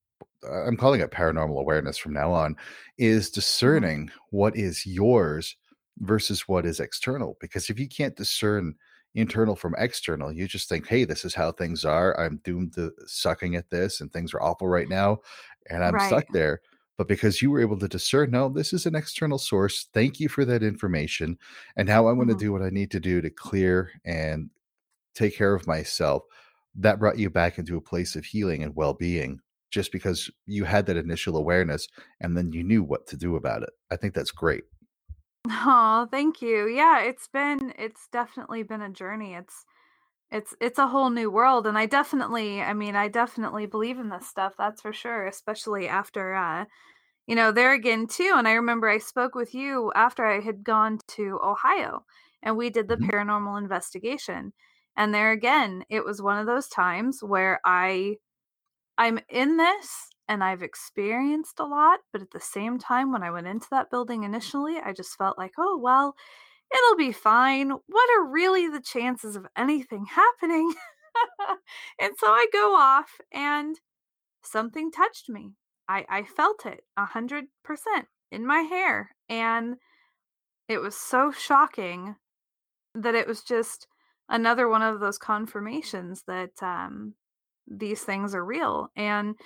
[0.49, 2.57] I'm calling it paranormal awareness from now on
[2.99, 3.31] is
[3.63, 3.89] Mhm.
[3.89, 5.57] discerning what is yours
[5.99, 8.75] versus what is external because if you can't discern
[9.15, 12.19] internal from external you just think hey this is how things are.
[12.21, 15.19] I'm doomed to sucking at this and things are awful right now
[15.71, 15.99] and i'm Right.
[15.99, 16.61] stuck there.
[16.97, 19.89] But because you were able to discern no this is an external source.
[19.95, 21.39] Thank you for that information
[21.77, 24.51] and now i'm going to do what i need to do to clear and
[25.15, 26.25] take care of myself
[26.79, 30.87] that brought you back into a place of healing and well-being just because you had
[30.87, 31.89] that initial awareness
[32.21, 34.65] and then you knew what to do about it i think that's great
[35.51, 36.67] Oh, thank you.
[36.69, 39.35] Yeah, it's been it's definitely been a journey.
[39.35, 39.65] It's
[40.31, 44.11] it's it's a whole new world and I definitely I mean, I definitely believe in
[44.11, 44.55] this stuff.
[44.59, 46.67] That's for sure, especially after uh
[47.29, 50.65] you know, there again too, and I remember I spoke with you after I had
[50.65, 52.07] gone to Ohio
[52.43, 53.11] and we did the Mhm.
[53.13, 54.53] paranormal investigation.
[54.99, 58.19] And there again, it was one of those times where I
[58.99, 63.31] I'm in this and I've experienced a lot, but at the same time when I
[63.31, 66.17] went into that building initially, I just felt like, "Oh, well,
[66.75, 67.71] it'll be fine.
[67.71, 70.75] What are really the chances of anything happening?"
[72.01, 73.81] and so I go off and
[74.45, 75.55] something touched me.
[75.89, 79.77] I I felt it a 100% in my hair and
[80.69, 82.17] it was so shocking
[82.95, 83.87] that it was just
[84.29, 87.15] another one of those confirmations that um
[87.67, 89.37] these things are real and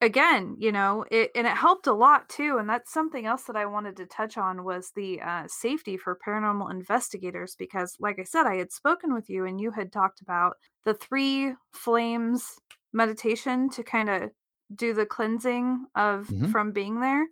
[0.00, 3.56] again you know it and it helped a lot too and that's something else that
[3.56, 8.24] i wanted to touch on was the uh, safety for paranormal investigators because like i
[8.24, 12.58] said i had spoken with you and you had talked about the three flames
[12.92, 14.30] meditation to kind of
[14.74, 16.50] do the cleansing of Mhm.
[16.50, 17.26] from being there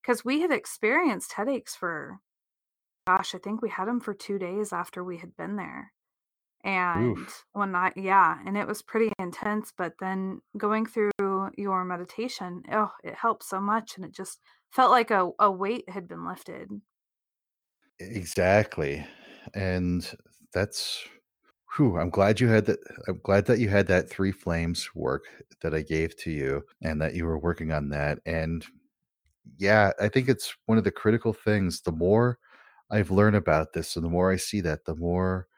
[0.00, 2.18] because we had experienced headaches for
[3.06, 5.92] gosh i think we had them for two days after we had been there
[6.64, 7.44] and Oof.
[7.52, 11.10] when I yeah, and it was pretty intense, but then going through
[11.56, 15.88] your meditation, oh, it helped so much and it just felt like a, a weight
[15.90, 16.68] had been lifted.
[17.98, 19.06] Exactly.
[19.54, 20.10] And
[20.52, 21.06] that's
[21.76, 25.24] whew, I'm glad you had that I'm glad that you had that 3 flames work
[25.62, 28.20] that I gave to you and that you were working on that.
[28.26, 28.66] And
[29.58, 31.82] yeah, I think it's one of the critical things.
[31.82, 32.38] The more
[32.90, 35.48] I've learned about this and the more I see that, the more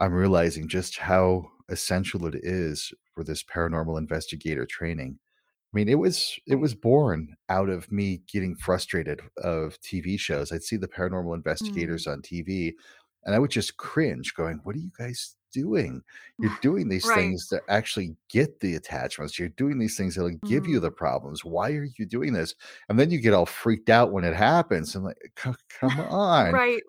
[0.00, 5.18] I'm realizing just how essential it is for this paranormal investigator training
[5.74, 10.52] I mean, it was it was born out of me getting frustrated of TV shows.
[10.52, 11.88] I'd see the paranormal Mm.
[11.88, 12.74] investigators on TV,
[13.24, 16.02] and I would just cringe, going, "What are you guys doing?
[16.40, 17.12] You're doing these Right.
[17.12, 19.38] things to actually get the attachments.
[19.38, 21.44] You're doing these things that'll give you the problems.
[21.44, 22.54] Why are you doing this?"
[22.88, 24.94] And then you get all freaked out when it happens.
[24.94, 25.56] I'm like, come
[26.00, 26.82] on." Right.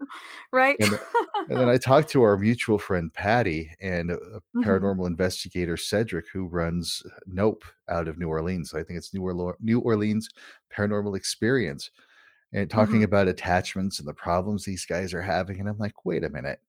[0.51, 0.79] Right.
[0.79, 0.99] And
[1.47, 4.11] and then I talked to our mutual friend Patty and
[4.53, 4.79] Mhm.
[4.79, 8.73] paranormal investigator, Cedric, who runs Nope out of New Orleans.
[8.73, 10.29] I think it's New Orlo New Orleans
[10.71, 11.89] Paranormal Experience,
[12.53, 13.05] and talking Mhm.
[13.05, 16.61] about attachments and the problems these guys are having, and I'm like, "Wait a minute.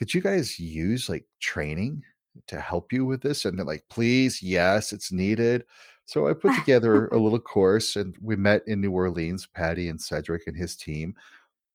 [0.00, 2.04] Could you guys use, like, training
[2.48, 5.66] to help you with this?" And they're like, "Please, yes, it's needed."
[6.06, 10.02] So I put together a little course, and we met in New Orleans, Patty and
[10.02, 11.16] Cedric and his team,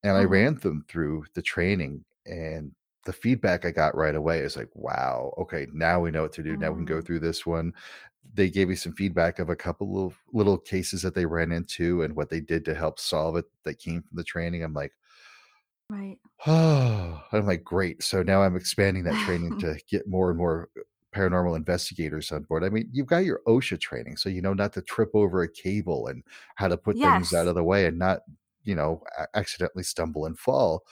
[0.03, 0.25] and I Mhm.
[0.25, 2.73] ran them through the training, and
[3.05, 6.43] the feedback I got right away is like, "Wow, okay, now we know what to
[6.43, 6.57] do.
[6.57, 7.03] Now we can go Mm.
[7.03, 7.73] through this one."
[8.33, 12.01] They gave me some feedback of a couple of little cases that they ran into
[12.03, 14.63] and what they did to help solve it that came from the training.
[14.63, 14.93] I'm like
[15.89, 16.19] Right.
[16.45, 20.69] Oh, I'm like, "Great." So now I'm expanding that training to get more and more,
[20.77, 20.81] uh,
[21.13, 22.63] paranormal investigators on board.
[22.63, 25.51] I mean, you've got your OSHA training, so you know not to trip over a
[25.51, 26.23] cable and
[26.55, 28.19] how to put things out of the way and not,
[28.63, 29.01] you know,
[29.33, 30.83] accidentally stumble and fall.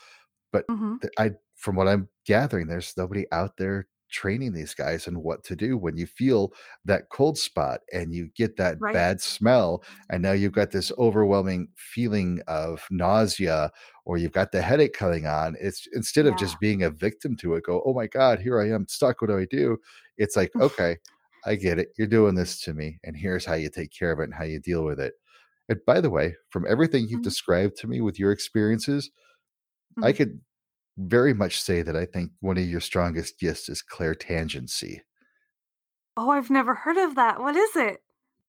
[0.52, 0.98] But Mhm.
[1.02, 5.44] the I from what I'm gathering, there's nobody out there training these guys and what
[5.44, 6.52] to do when you feel
[6.86, 8.92] that cold spot and you get that Right.
[8.92, 13.72] bad smell, and now you've got this overwhelming feeling of nausea,
[14.06, 15.56] or you've got the headache coming on.
[15.60, 18.70] It's instead of just being a victim to it, go, "Oh my god, here I
[18.70, 19.20] am stuck.
[19.22, 19.78] What do I do?"
[20.18, 20.98] It's like, "Okay,
[21.46, 21.88] I get it.
[21.98, 24.44] You're doing this to me, and here's how you take care of it and how
[24.44, 25.14] you deal with it."
[25.68, 27.32] And by the way, from everything you've Mhm.
[27.32, 29.10] described to me with your experiences,
[30.02, 30.14] I Mhm.
[30.14, 30.40] could
[30.96, 35.00] very much say that I think one of your strongest gifts is clairtangency.
[36.16, 37.40] Oh, I've never heard of that.
[37.40, 37.98] What is it?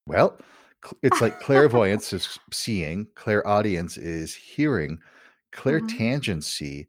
[0.06, 0.38] Well,
[1.02, 4.98] it's like clairvoyance is seeing, clairaudience is hearing,
[5.54, 5.60] Mhm.
[5.88, 6.86] clairtangency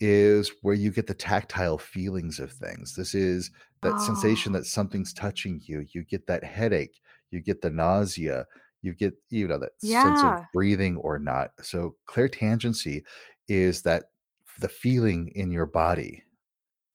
[0.00, 2.94] is where you get the tactile feelings of things.
[2.96, 3.50] This is
[3.82, 4.58] that sensation Oh.
[4.58, 5.86] that something's touching you.
[5.92, 8.46] You get that headache, you get the nausea,
[8.82, 10.02] you get, you know, that yeah.
[10.02, 11.52] sense of breathing or not.
[11.62, 13.02] So clairtangency
[13.48, 14.06] is that
[14.60, 16.24] the feeling in your body.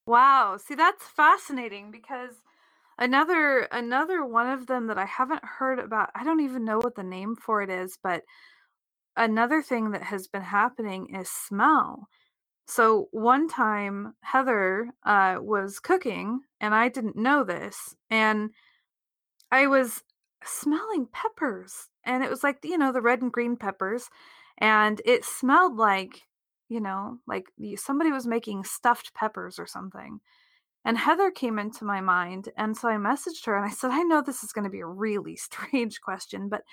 [0.05, 0.57] Wow.
[0.57, 2.41] See, that's fascinating because
[2.97, 6.95] another another one of them that I haven't heard about, I don't even know what
[6.95, 8.23] the name for it is, but
[9.15, 12.07] another thing that has been happening is smell.
[12.67, 18.51] So one time Heather uh, was cooking and I didn't know this, and
[19.51, 20.03] I was
[20.43, 24.09] smelling peppers, and it was like you know the red and green peppers,
[24.57, 26.23] and it smelled like
[26.71, 30.21] you know like somebody was making stuffed peppers or something.
[30.83, 34.01] And Heather came into my mind, and so I messaged her and I said, I
[34.01, 36.63] know this is going to be a really strange question, but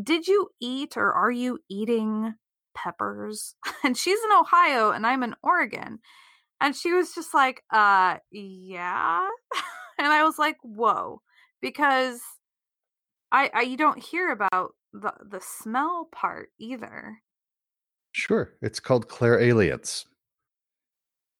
[0.00, 2.34] did you eat or are you eating
[2.74, 3.56] peppers?
[3.84, 5.98] And she's in Ohio and I'm in Oregon.
[6.60, 9.28] And she was just like, uh, yeah.
[9.98, 11.20] and I was like, whoa,
[11.60, 12.20] because
[13.30, 17.18] I, I you don't hear about the the smell part either.
[18.16, 20.06] Sure, it's called clairalience.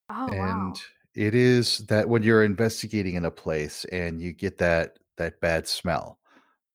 [0.09, 0.81] Oh And wow.
[1.15, 5.67] it is that when you're investigating in a place and you get that that bad
[5.67, 6.19] smell,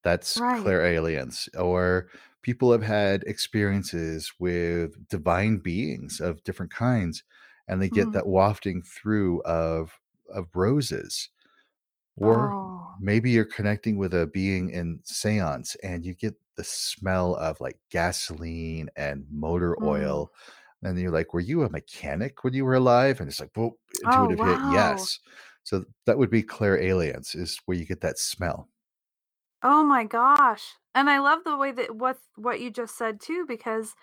[0.04, 0.72] that's Right.
[0.80, 1.48] clairalience.
[1.60, 2.08] Or
[2.42, 7.24] people have had experiences with divine beings of different kinds,
[7.68, 8.14] and they get Mhm.
[8.14, 11.30] that wafting through of of roses.
[12.16, 12.98] Or Oh.
[12.98, 17.78] maybe you're connecting with a being in seance and you get the smell of like
[17.90, 20.22] gasoline and motor Mm.
[20.22, 20.32] oil.
[20.82, 23.20] And you're like, were you a mechanic when you were alive?
[23.20, 25.20] And it's like, well, Oh intuitive hit, yes.
[25.64, 28.68] So that would be clairalience, is where you get that smell.
[29.62, 30.76] Oh my gosh.
[30.94, 33.94] And I love the way that what what you just said too because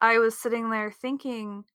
[0.00, 1.66] I was sitting there thinking,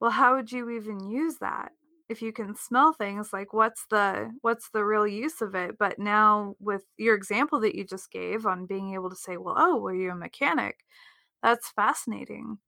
[0.00, 1.72] well how would you even use that?
[2.10, 5.78] If you can smell things like what's the what's the real use of it?
[5.78, 9.56] But now with your example that you just gave on being able to say, well,
[9.58, 10.80] oh, were you a mechanic?
[11.42, 12.58] That's fascinating.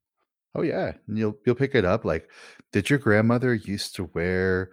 [0.55, 2.05] Oh yeah, and you'll you'll pick it up.
[2.05, 2.29] Like,
[2.71, 4.71] did your grandmother used to wear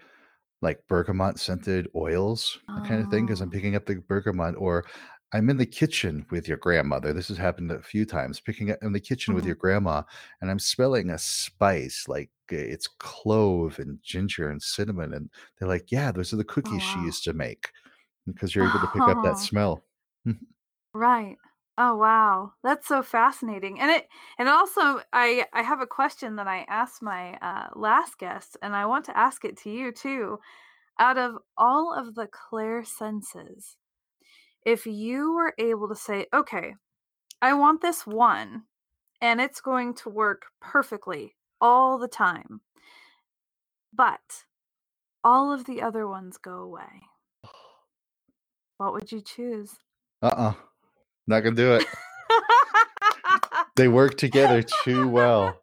[0.63, 3.27] like bergamot scented oils, that kind of thing?
[3.27, 3.53] Because I'm Oh.
[3.53, 4.87] picking up the bergamot, or
[5.33, 7.13] I'm in the kitchen with your grandmother.
[7.13, 8.41] This has happened a few times.
[8.41, 9.47] Picking up in the kitchen with mhm.
[9.47, 10.03] your grandma,
[10.41, 15.69] and I'm smelling a spice like uh, it's clove and ginger and cinnamon, and they're
[15.69, 17.71] like, "Yeah, those are the Oh cookies she used to make,"
[18.27, 19.85] because you're able to pick up that smell.
[20.95, 21.37] Right.
[21.79, 22.53] Oh, wow.
[22.63, 23.81] That's so fascinating.
[23.81, 28.19] And it and also I I have a question that I asked my uh last
[28.19, 30.39] guest and I want to ask it to you too.
[30.99, 33.79] Out of all of the clair senses,
[34.67, 36.75] if you were able to say, okay,
[37.43, 38.65] I want this one,
[39.21, 42.61] and it's going to work perfectly all the time,
[43.95, 44.21] but
[45.25, 47.03] all of the other ones go away.
[48.79, 49.73] What would you choose?
[50.23, 50.51] Uh uh-uh.
[50.51, 50.55] uh.
[51.27, 51.87] Not going to do it.
[53.77, 55.61] they work together too well.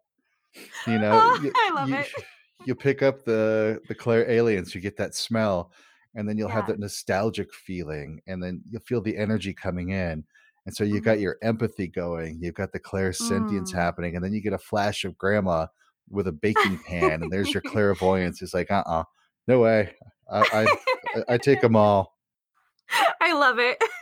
[0.86, 2.08] You know, Oh, you, I love you, it.
[2.66, 5.72] you pick up the the clairalience, you get that smell,
[6.18, 10.24] and then you'll have that nostalgic feeling, and then you'll feel the energy coming in.
[10.66, 11.02] And so you Mhm.
[11.02, 13.74] got your empathy going, you've got the clairsentience Mm.
[13.74, 15.68] happening, and then you get a flash of grandma
[16.10, 18.42] with a baking pan, and there's your clairvoyance.
[18.42, 19.04] It's like, uh uh
[19.48, 19.96] no way.
[20.30, 20.68] I,
[21.14, 22.18] I, I take them all,
[23.20, 23.82] I love it.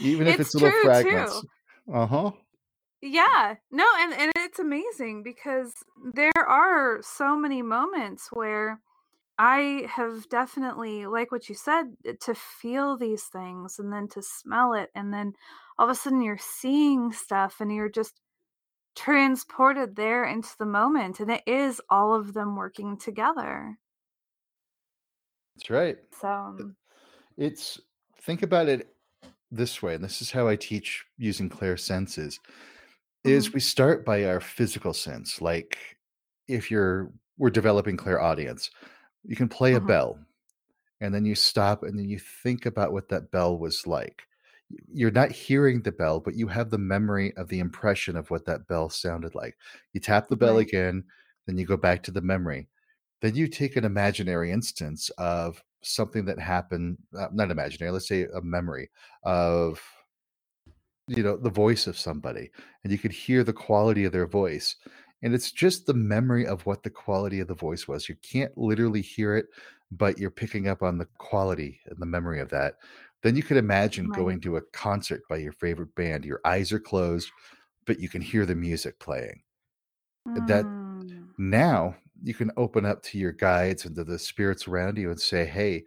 [0.00, 1.44] even if It's it's little fragments.
[1.86, 1.92] too.
[1.92, 2.32] Uh huh.
[3.02, 5.74] Yeah, no, and and it's amazing because
[6.14, 8.80] there are so many moments where
[9.38, 14.22] I have definitely, like what you said, eh, to feel these things and then to
[14.22, 15.34] smell it, and then
[15.78, 18.20] all of a sudden you're seeing stuff and you're just
[18.96, 23.78] transported there into the moment, and it is all of them working together.
[25.56, 25.98] That's right.
[26.12, 26.76] So, um,
[27.36, 27.80] It's
[28.16, 28.94] think about it
[29.50, 32.40] this way, and this is how I teach using clear senses.
[33.24, 35.78] Is mhm, we start by our physical sense, like
[36.48, 38.70] if you're we're developing clairaudience,
[39.24, 40.18] you can play a mhm, bell,
[41.00, 44.26] and then you stop, and then you think about what that bell was like.
[44.88, 48.46] You're not hearing the bell, but you have the memory of the impression of what
[48.46, 49.56] that bell sounded like.
[49.92, 51.04] You tap the bell right, again,
[51.46, 52.68] then you go back to the memory.
[53.22, 58.24] Then you take an imaginary instance of something that happened, uh, not imaginary, let's say
[58.24, 58.90] a memory
[59.24, 59.82] of
[61.06, 62.50] you know the voice of somebody
[62.82, 64.76] and you could hear the quality of their voice
[65.22, 68.08] and it's just the memory of what the quality of the voice was.
[68.08, 69.46] You can't literally hear it
[69.90, 72.76] but you're picking up on the quality and the memory of that.
[73.22, 74.10] Then you could imagine right.
[74.10, 76.24] going to a concert by your favorite band.
[76.24, 77.32] Your eyes are closed
[77.86, 79.42] but you can hear the music playing.
[80.34, 80.66] That
[81.06, 85.10] Mm, now you can open up to your guides and to the spirits around you
[85.10, 85.84] and say hey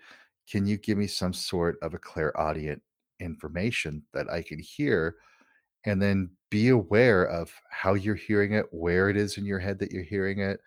[0.50, 2.82] can you give me some sort of a clairaudient
[3.20, 5.18] information that i can hear
[5.86, 9.80] and then be aware of how you're hearing it, where it is in your head
[9.80, 10.60] that you're hearing it,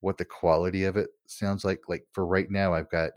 [0.00, 1.80] what the quality of it sounds like.
[1.88, 3.12] Like for right now, I've got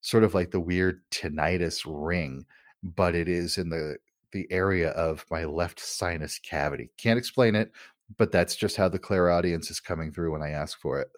[0.00, 2.46] sort of like the weird tinnitus ring,
[2.82, 3.96] but it is in the
[4.32, 6.90] the area of my left sinus cavity.
[6.98, 7.72] Can't explain it,
[8.16, 11.08] but that's just how the clairaudience is coming through when I ask for it.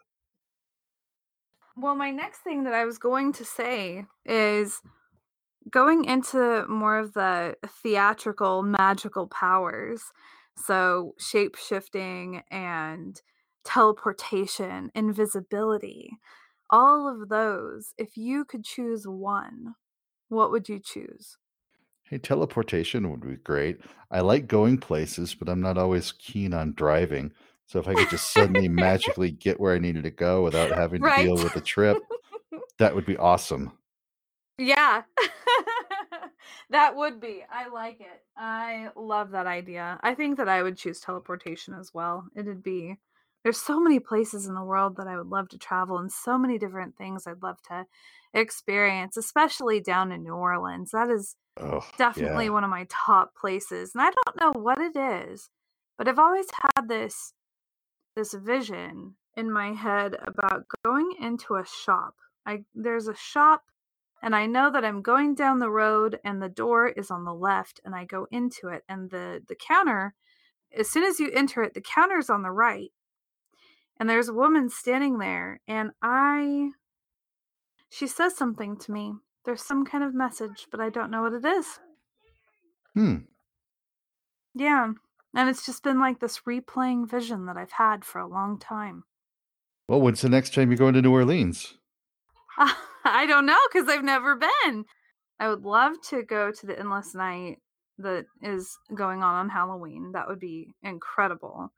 [1.76, 4.80] Well, my next thing that I was going to say is
[5.70, 10.02] going into more of the theatrical magical powers.
[10.56, 13.20] So, shape shifting and
[13.64, 16.10] teleportation, invisibility,
[16.70, 17.94] all of those.
[17.96, 19.74] If you could choose one,
[20.28, 21.36] what would you choose?
[22.04, 23.80] Hey, teleportation would be great.
[24.10, 27.32] I like going places, but I'm not always keen on driving.
[27.66, 31.02] So if I could just suddenly magically get where I needed to go without having
[31.02, 31.24] to right?
[31.24, 31.98] deal with a trip,
[32.78, 33.72] that would be awesome.
[34.58, 35.02] Yeah.
[36.70, 37.42] That would be.
[37.50, 38.22] I like it.
[38.36, 39.98] I love that idea.
[40.02, 42.26] I think that I would choose teleportation as well.
[42.36, 42.96] It'd be
[43.42, 46.36] there's so many places in the world that I would love to travel and so
[46.36, 47.86] many different things I'd love to
[48.34, 50.90] experience, especially down in New Orleans.
[50.90, 52.50] That is Oh, definitely yeah.
[52.50, 53.92] one of my top places.
[53.94, 55.48] And I don't know what it is,
[55.96, 57.32] but I've always had this
[58.14, 62.14] this vision in my head about going into a shop.
[62.46, 63.62] I there's a shop
[64.22, 67.34] and I know that I'm going down the road and the door is on the
[67.34, 70.14] left and I go into it and the the counter
[70.76, 72.90] as soon as you enter it the counter's on the right
[73.98, 76.70] and there's a woman standing there and I
[77.90, 79.14] she says something to me.
[79.44, 81.80] There's some kind of message, but I don't know what it is.
[82.94, 83.16] Hmm.
[84.54, 84.92] Yeah.
[85.34, 89.04] And it's just been like this replaying vision that I've had for a long time.
[89.88, 91.74] Well, when's the next time you're going to New Orleans?
[93.14, 94.84] I don't know because I've never been.
[95.40, 97.58] I would love to go to the Endless Night
[97.98, 100.12] that is going on on Halloween.
[100.12, 101.72] That would be incredible.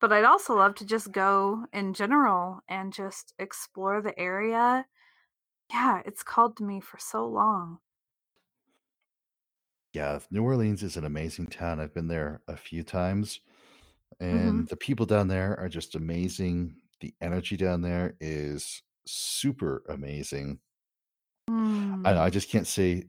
[0.00, 4.86] But I'd also love to just go in general and just explore the area.
[5.70, 7.78] Yeah, it's called to me for so long.
[9.92, 11.78] Yeah, New Orleans is an amazing town.
[11.78, 13.40] I've been there a few times,
[14.30, 14.48] Mm-hmm.
[14.48, 16.76] and the people down there are just amazing.
[17.00, 20.58] The energy down there is super amazing.
[21.48, 22.18] I don't know, Mm.
[22.18, 23.04] I just can't say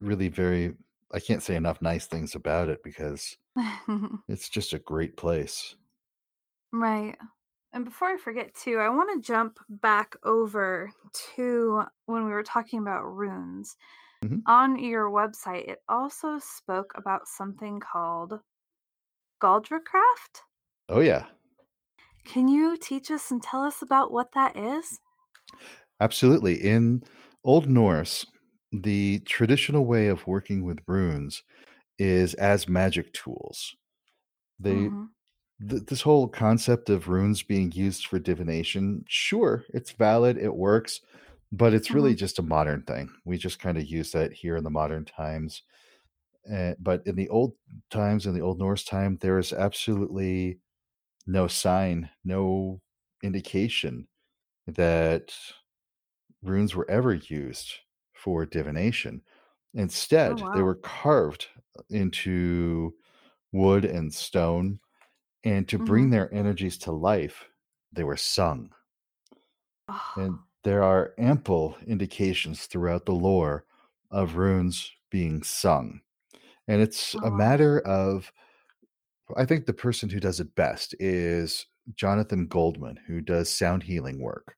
[0.00, 0.74] really very
[1.12, 3.36] I can't say enough nice things about it because
[4.28, 5.76] it's just a great place.
[6.72, 7.16] right.
[7.72, 10.92] And before I forget, too, I want to jump back over
[11.36, 13.76] to when we were talking about runes
[14.24, 14.38] mm-hmm.
[14.46, 18.38] on your website, it also spoke about something called
[19.42, 20.42] Galdracraft.
[20.88, 21.24] Oh, yeah.
[22.24, 25.00] Can you teach us and tell us about what that is?
[26.00, 26.54] Absolutely.
[26.54, 27.02] In
[27.44, 28.26] Old Norse,
[28.72, 31.42] the traditional way of working with runes
[31.98, 33.76] is as magic tools.
[34.58, 35.68] They mm-hmm.
[35.68, 41.00] th- this whole concept of runes being used for divination, sure, it's valid, it works,
[41.52, 41.96] but it's mm-hmm.
[41.96, 43.08] really just a modern thing.
[43.24, 45.62] We just kind of use that here in the modern times.
[46.52, 47.54] Uh, but in the old
[47.90, 50.58] times, in the Old Norse time, there is absolutely
[51.26, 52.80] no sign, no
[53.22, 54.06] indication
[54.66, 55.34] that
[56.42, 57.72] runes were ever used
[58.12, 59.22] for divination.
[59.74, 60.54] Instead, oh, wow.
[60.54, 61.48] they were carved
[61.90, 62.94] into
[63.52, 64.78] wood and stone,
[65.44, 65.84] and to mm-hmm.
[65.84, 67.44] bring their energies to life,
[67.92, 68.70] they were sung.
[69.88, 70.12] Oh.
[70.16, 73.64] And there are ample indications throughout the lore
[74.10, 76.00] of runes being sung.
[76.68, 77.26] And it's oh.
[77.26, 78.32] a matter of,
[79.36, 84.20] I think the person who does it best is Jonathan Goldman, who does sound healing
[84.20, 84.56] work.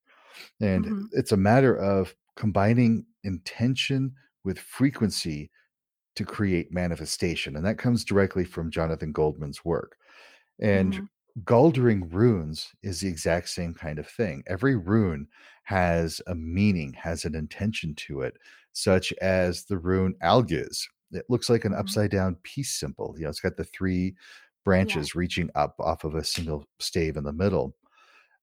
[0.61, 1.05] And mm-hmm.
[1.12, 4.12] it's a matter of combining intention
[4.45, 5.51] with frequency
[6.14, 7.57] to create manifestation.
[7.57, 9.97] And that comes directly from Jonathan Goldman's work.
[10.61, 11.05] And mm-hmm.
[11.45, 14.43] Galdering runes is the exact same kind of thing.
[14.47, 15.29] Every rune
[15.64, 18.39] has a meaning, has an intention to it,
[18.72, 20.85] such as the rune Algiz.
[21.12, 21.81] It looks like an mm-hmm.
[21.81, 23.14] upside down peace symbol.
[23.18, 24.14] You know, it's got the three
[24.67, 25.21] branches yeah.
[25.21, 27.75] reaching up off of a single stave in the middle.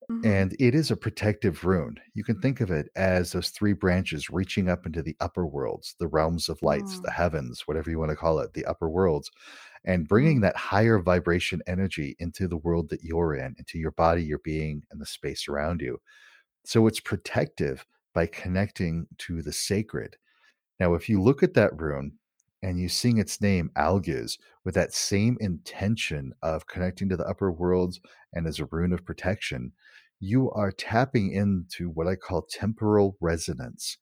[0.10, 0.28] Mm-hmm.
[0.28, 1.98] And it is a protective rune.
[2.14, 5.96] You can think of it as those three branches reaching up into the upper worlds,
[6.00, 7.04] the realms of lights, mm.
[7.04, 9.30] the heavens, whatever you want to call it, the upper worlds,
[9.86, 10.42] and bringing mm.
[10.42, 14.84] that higher vibration energy into the world that you're in, into your body, your being,
[14.92, 16.00] and the space around you.
[16.66, 20.18] So it's protective by connecting to the sacred.
[20.80, 22.14] Now, if you look at that rune
[22.64, 27.52] and you sing its name, Algiz, with that same intention of connecting to the upper
[27.52, 28.00] worlds
[28.34, 29.74] and as a rune of protection,
[30.20, 33.98] you are tapping into what I call temporal resonance.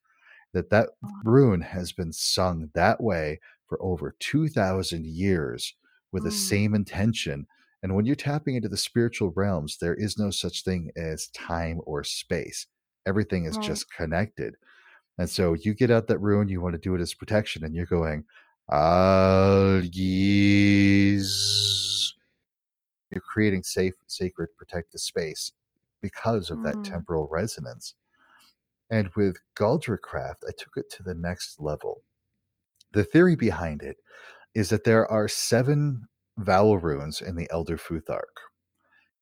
[0.53, 0.89] That that
[1.23, 5.73] rune has been sung that way for over 2000 years
[6.11, 6.25] with mm.
[6.25, 7.47] the same intention.
[7.81, 11.81] And when you're tapping into the spiritual realms, there is no such thing as time
[11.85, 12.67] or space.
[13.07, 13.65] Everything is right.
[13.65, 14.55] just connected.
[15.17, 17.73] And so you get out that rune, you want to do it as protection, and
[17.73, 18.25] you're going,
[23.11, 25.51] You're creating safe, sacred, protected space
[26.01, 26.93] because of that mm-hmm.
[26.93, 27.95] temporal resonance.
[28.89, 32.03] And with Galdracraft, I took it to the next level.
[32.93, 33.97] The theory behind it
[34.53, 36.07] is that there are seven
[36.37, 38.21] vowel runes in the Elder Futhark.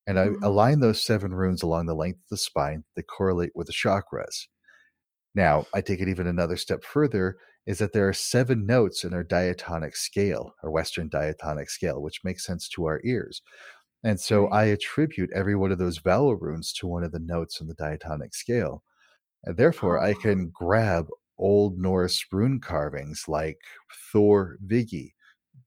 [0.08, 0.44] And I mm-hmm.
[0.44, 4.48] align those seven runes along the length of the spine that correlate with the chakras.
[5.36, 9.14] Now, I take it even another step further is that there are seven notes in
[9.14, 13.42] our diatonic scale, our Western diatonic scale, which makes sense to our ears.
[14.04, 14.48] And so.
[14.48, 17.74] I attribute every one of those vowel runes to one of the notes in the
[17.74, 18.84] diatonic scale.
[19.44, 20.06] And therefore, oh.
[20.10, 21.08] I can grab
[21.38, 23.58] Old Norse rune carvings like
[24.12, 25.16] Thor Vigi,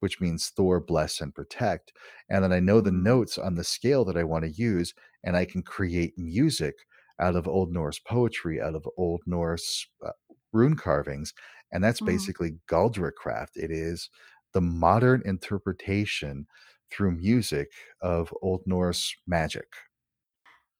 [0.00, 1.92] which means Thor bless and protect.
[2.28, 3.02] And then I know the mm.
[3.02, 6.74] notes on the scale that I want to use, and I can create music
[7.20, 10.10] out of Old Norse poetry, out of Old Norse uh,
[10.52, 11.32] rune carvings.
[11.72, 12.06] And that's mm.
[12.06, 13.56] basically Galdracraft.
[13.56, 14.10] It is
[14.52, 16.46] the modern interpretation
[16.90, 19.68] through music of Old Norse magic.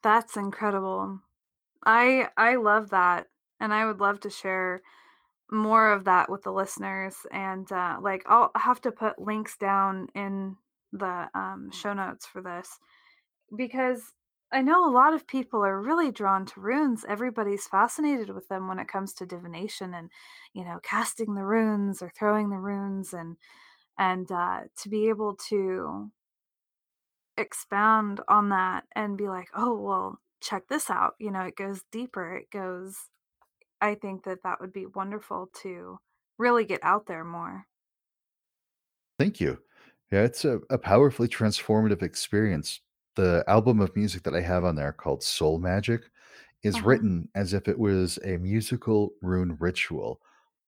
[0.03, 1.20] That's incredible.
[1.84, 3.28] I I love that
[3.61, 4.82] and I would love to share
[5.51, 10.09] more of that with the listeners and uh, like I'll have to put links down
[10.14, 10.57] in
[10.93, 12.78] the um, show notes for this
[13.57, 14.12] because
[14.53, 17.05] I know a lot of people are really drawn to runes.
[17.07, 20.11] Everybody's fascinated with them when it comes to divination and
[20.53, 23.36] you know casting the runes or throwing the runes and
[23.98, 26.12] and uh, to be able to
[27.36, 31.14] expound on that and be like, oh well, check this out.
[31.18, 32.36] You know, it goes deeper.
[32.36, 33.11] It goes.
[33.80, 36.00] I think that that would be wonderful to
[36.38, 37.66] really get out there more.
[39.18, 39.62] Thank you.
[40.11, 42.80] Yeah, it's a, a powerfully transformative experience
[43.16, 46.02] the album of music that I have on there called Soul Magic
[46.62, 46.86] is uh-huh.
[46.86, 50.20] written as if it was a musical rune ritual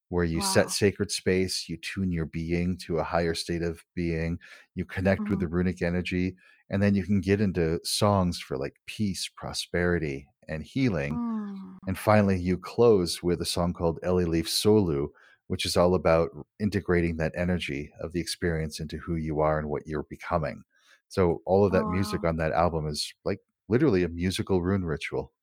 [0.09, 0.45] where you wow.
[0.45, 4.37] set sacred space, you tune your being to a higher state of being,
[4.75, 5.31] you connect mm-hmm.
[5.31, 6.35] with the runic energy,
[6.69, 11.13] and then you can get into songs for like peace, prosperity, and healing.
[11.13, 11.77] Mm.
[11.87, 15.07] And finally, you close with a song called Ellie Leaf Solu,
[15.47, 16.29] which is all about
[16.59, 20.63] integrating that energy of the experience into who you are and what you're becoming.
[21.09, 23.39] So all of that music on that album is like
[23.69, 25.33] literally a musical rune ritual.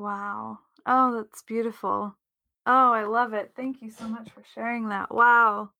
[0.00, 0.60] Wow.
[0.86, 2.16] Oh, that's beautiful.
[2.66, 3.52] Oh, I love it.
[3.56, 5.14] Thank you so much for sharing that.
[5.14, 5.70] Wow.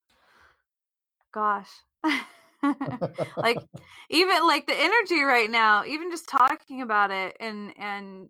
[1.32, 1.70] Gosh.
[3.43, 3.62] like
[4.11, 8.28] even like the energy right now, even just talking about it and and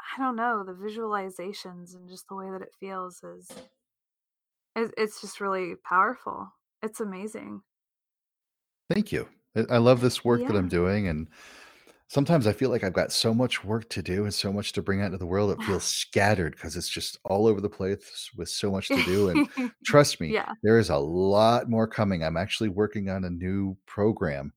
[0.00, 3.50] I don't know, the visualizations and just the way that it feels is
[4.76, 6.52] it's just really powerful.
[6.82, 7.62] It's amazing.
[8.90, 9.28] Thank you.
[9.70, 10.58] I love this work that Yeah.
[10.58, 11.28] I'm doing and
[12.08, 14.82] sometimes I feel like I've got so much work to do and so much to
[14.82, 15.50] bring out into the world.
[15.52, 19.28] It feels scattered because it's just all over the place with so much to do.
[19.28, 19.44] And
[19.84, 20.54] trust me, yeah.
[20.62, 22.24] there is a lot more coming.
[22.24, 24.52] I'm actually working on a new program,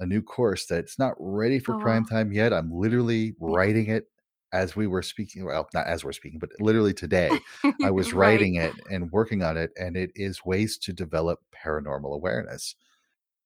[0.00, 2.06] a new course that's not ready for Oh, prime wow.
[2.06, 2.52] time yet.
[2.52, 3.54] I'm literally Yeah.
[3.54, 4.10] writing it
[4.52, 5.44] as we were speaking.
[5.44, 7.42] Well, not as we're speaking, but literally today,
[7.82, 8.14] I was Right.
[8.14, 9.72] writing it and working on it.
[9.78, 12.76] And it is ways to develop paranormal awareness.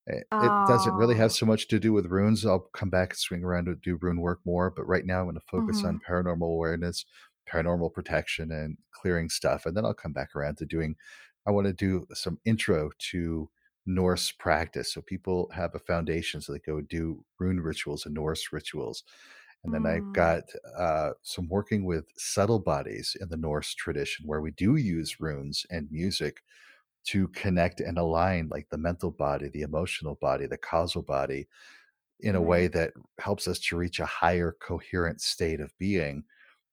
[0.06, 1.34] It, it doesn't really have Oh.
[1.34, 2.44] so much to do with runes.
[2.44, 5.26] I'll come back and swing around to do rune work more, but right now I'm
[5.26, 6.02] going to focus on Mhm.
[6.06, 7.04] paranormal awareness,
[7.48, 9.64] paranormal protection, and clearing stuff.
[9.64, 10.96] And then I'll come back around to doing,
[11.46, 13.50] I want to do some intro to
[13.86, 14.92] Norse practice.
[14.92, 19.04] So people have a foundation so they go do rune rituals and Norse rituals.
[19.64, 20.12] And then I've Mm.
[20.12, 20.44] got
[20.76, 25.64] uh, some working with subtle bodies in the Norse tradition where we do use runes
[25.70, 26.42] and music
[27.04, 31.48] to connect and align like the mental body, the emotional body, the causal body
[32.20, 36.24] in a way that helps us to reach a higher coherent state of being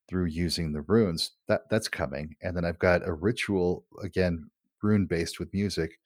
[0.08, 1.32] through using the runes.
[1.48, 2.36] That that's coming.
[2.42, 4.52] And then I've got a ritual again
[4.84, 6.00] rune based with music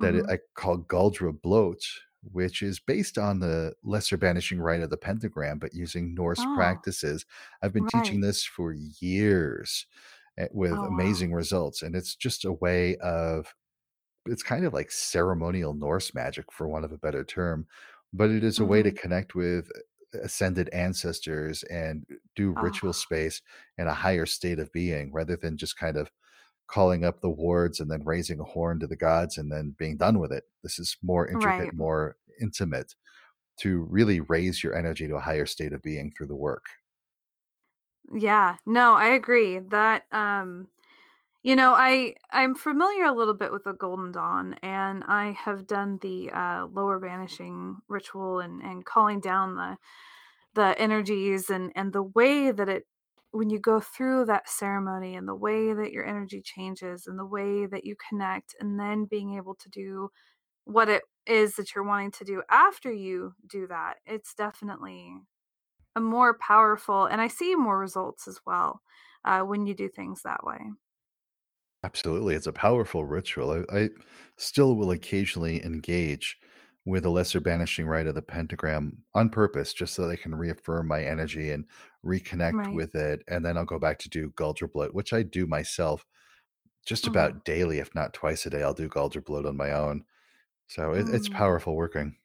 [0.00, 0.30] that Mhm.
[0.30, 1.84] I call Galdra Bloat,
[2.32, 6.46] which is based on the lesser banishing rite of the pentagram, but using Norse Oh.
[6.46, 7.24] practices.
[7.62, 9.86] I've been teaching this for years
[10.52, 11.26] with Oh, wow.
[11.26, 11.82] amazing results.
[11.82, 13.54] And it's just a way of
[14.26, 17.66] it's kind of like ceremonial Norse magic, for want of a better term,
[18.12, 18.92] but it is a way to Mhm.
[18.92, 19.70] connect with
[20.14, 22.94] ascended ancestors and do ritual Oh.
[22.94, 23.42] space
[23.78, 26.10] in a higher state of being rather than just kind of
[26.68, 29.96] calling up the wards and then raising a horn to the gods and then being
[29.98, 30.44] done with it.
[30.62, 31.74] This is more intricate, Right.
[31.74, 32.94] more intimate
[33.60, 36.66] to really raise your energy to a higher state of being through the work.
[38.14, 38.56] Yeah.
[38.66, 39.58] No, I agree.
[39.58, 40.68] That um
[41.44, 45.66] you know, I I'm familiar a little bit with the Golden Dawn and I have
[45.66, 49.76] done the uh lower banishing ritual and and calling down the
[50.54, 52.84] the energies and and the way that it
[53.32, 57.26] when you go through that ceremony and the way that your energy changes and the
[57.26, 60.10] way that you connect and then being able to do
[60.64, 65.14] what it is that you're wanting to do after you do that it's definitely
[65.96, 68.82] a more powerful and i see more results as well
[69.24, 70.60] uh, when you do things that way
[71.82, 72.34] Absolutely.
[72.34, 73.64] It's a powerful ritual.
[73.70, 73.90] I, I
[74.36, 76.38] still will occasionally engage
[76.84, 80.34] with a lesser banishing rite of the pentagram on purpose, just so that I can
[80.34, 81.66] reaffirm my energy and
[82.04, 83.22] reconnect right with it.
[83.28, 86.06] And then I'll go back to do galdr which I do myself
[86.86, 88.62] just hmm about daily, if not twice a day.
[88.62, 90.04] I'll do galdr on my own.
[90.68, 91.30] So it, it's mm.
[91.30, 92.18] powerful working.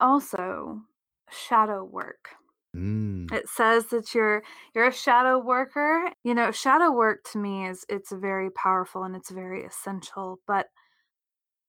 [0.00, 0.82] also
[1.30, 2.30] shadow work.
[2.74, 3.32] Mm.
[3.32, 4.42] it says that you're
[4.74, 6.12] you're a shadow worker.
[6.22, 10.68] You know shadow work to me is it's very powerful and it's very essential but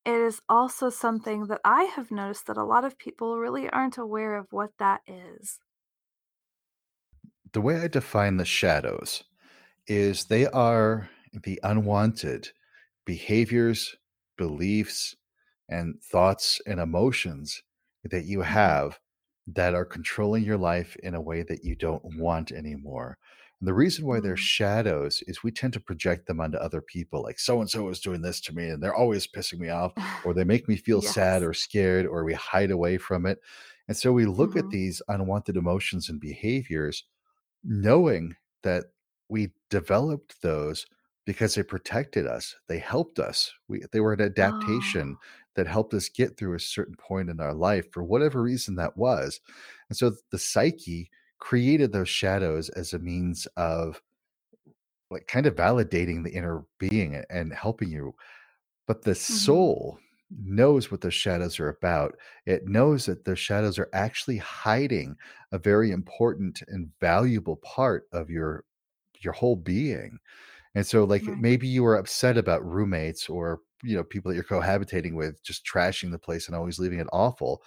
[0.05, 3.97] it is also something that i have noticed that a lot of people really aren't
[3.97, 5.59] aware of what that is.
[7.53, 9.23] The way I define the shadows
[9.87, 12.51] is they are the unwanted
[13.05, 13.97] behaviors,
[14.37, 15.15] beliefs,
[15.69, 17.63] and thoughts and emotions
[18.03, 18.99] that you hmm have
[19.47, 23.17] that are controlling your life in a way that you don't want anymore.
[23.59, 24.37] And the reason why they're mm.
[24.37, 27.23] shadows is we tend to project them onto other people.
[27.23, 29.93] Like so and so is doing this to me and they're always pissing me off,
[30.25, 33.39] or they make me feel sad or scared, or we hide away from it.
[33.87, 37.03] And so we look at hmm these unwanted emotions and behaviors
[37.63, 38.85] knowing that
[39.29, 40.85] we developed those
[41.25, 45.17] because they protected us they helped us we, they were an oh adaptation
[45.57, 48.97] that helped us get through a certain point in our life for whatever reason that
[48.97, 49.41] was
[49.89, 54.01] and so the psyche created those shadows as a means of
[55.11, 58.13] like kind of validating the inner being and helping you
[58.87, 59.97] but the hmm soul
[60.31, 62.15] knows what those shadows are about.
[62.45, 65.15] It knows that those shadows are actually hiding
[65.51, 68.63] a very important and valuable part of your
[69.19, 70.19] your whole being.
[70.75, 74.43] And so like maybe you were upset about roommates or you know people that you're
[74.43, 77.63] cohabitating with just trashing the place and always leaving it awful.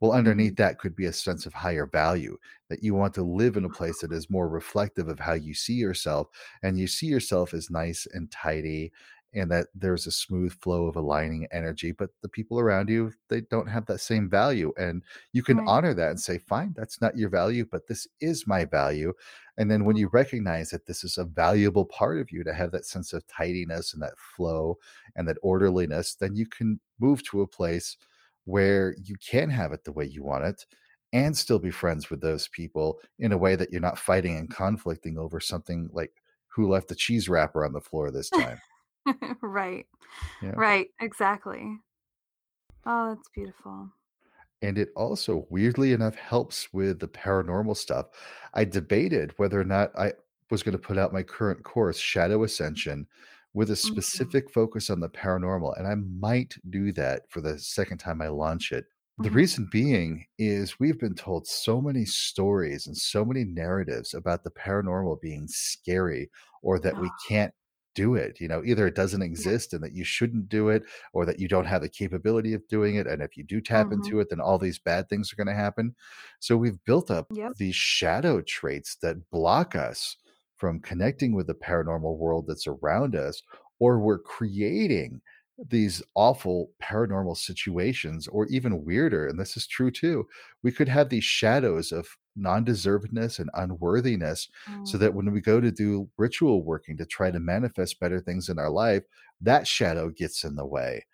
[0.00, 2.36] Well, hmm underneath that could be a sense of higher value
[2.68, 5.54] that you want to live in a place that is more reflective of how you
[5.54, 6.28] see yourself
[6.62, 8.92] and you see yourself as nice and tidy
[9.34, 13.40] and that there's a smooth flow of aligning energy but the people around you they
[13.42, 15.02] don't have that same value and
[15.32, 15.68] you can Right.
[15.68, 19.12] honor that and say fine that's not your value but this is my value
[19.58, 20.02] and then when mm-hmm.
[20.02, 23.26] you recognize that this is a valuable part of you to have that sense of
[23.26, 24.78] tidiness and that flow
[25.16, 27.96] and that orderliness then you can move to a place
[28.44, 30.66] where you can have it the way you want it
[31.12, 34.50] and still be friends with those people in a way that you're not fighting and
[34.50, 36.12] conflicting over something like
[36.48, 38.58] who left the cheese wrapper on the floor this time
[39.42, 39.86] right.
[40.40, 40.88] yeah Right.
[41.00, 41.78] Exactly.
[42.86, 43.92] Oh, that's beautiful.
[44.60, 48.06] And it also, weirdly enough, helps with the paranormal stuff.
[48.54, 50.12] I debated whether or not I
[50.50, 53.08] was going to put out my current course, Shadow Ascension,
[53.54, 54.32] with a Mhm.
[54.32, 55.76] specific focus on the paranormal.
[55.78, 58.86] And I might do that for the second time I launch it.
[59.18, 59.30] The Mhm.
[59.30, 64.50] reason being is we've been told so many stories and so many narratives about the
[64.50, 66.30] paranormal being scary
[66.62, 67.54] or that we can't
[67.94, 68.40] do it.
[68.40, 71.48] You know, either it doesn't exist and that you shouldn't do it, or that you
[71.48, 73.06] don't have the capability of doing it.
[73.06, 73.92] And if you do tap Mhm.
[73.92, 75.94] into it, then all these bad things are going to happen.
[76.40, 77.56] So we've built up Yep.
[77.58, 80.16] these shadow traits that block us
[80.56, 83.42] from connecting with the paranormal world that's around us,
[83.78, 85.20] or we're creating
[85.68, 89.26] these awful paranormal situations, or even weirder.
[89.26, 90.26] And this is true too.
[90.62, 94.48] We could have these shadows of non deservedness and unworthiness
[94.82, 95.14] so that Mm.
[95.14, 98.70] when we go to do ritual working to try to manifest better things in our
[98.70, 99.04] life,
[99.40, 101.04] that shadow gets in the way.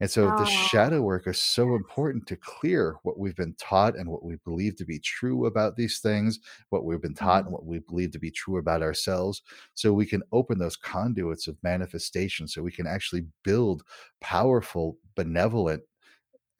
[0.00, 3.96] And so the Oh, shadow work is so important to clear what we've been taught
[3.96, 6.38] and what we believe to be true about these things,
[6.70, 7.52] what we've been taught and Mhm.
[7.52, 9.42] what we believe to be true about ourselves,
[9.74, 13.82] so we can open those conduits of manifestation, so we can actually build
[14.20, 15.82] powerful, benevolent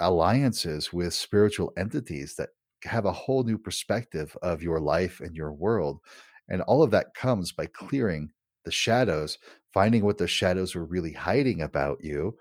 [0.01, 2.51] alliances with spiritual entities that
[2.85, 6.01] have a whole new perspective of your life and your world.
[6.49, 8.31] And all of that comes by clearing
[8.65, 9.39] the shadows,
[9.73, 12.39] finding what the shadows were really hiding about you,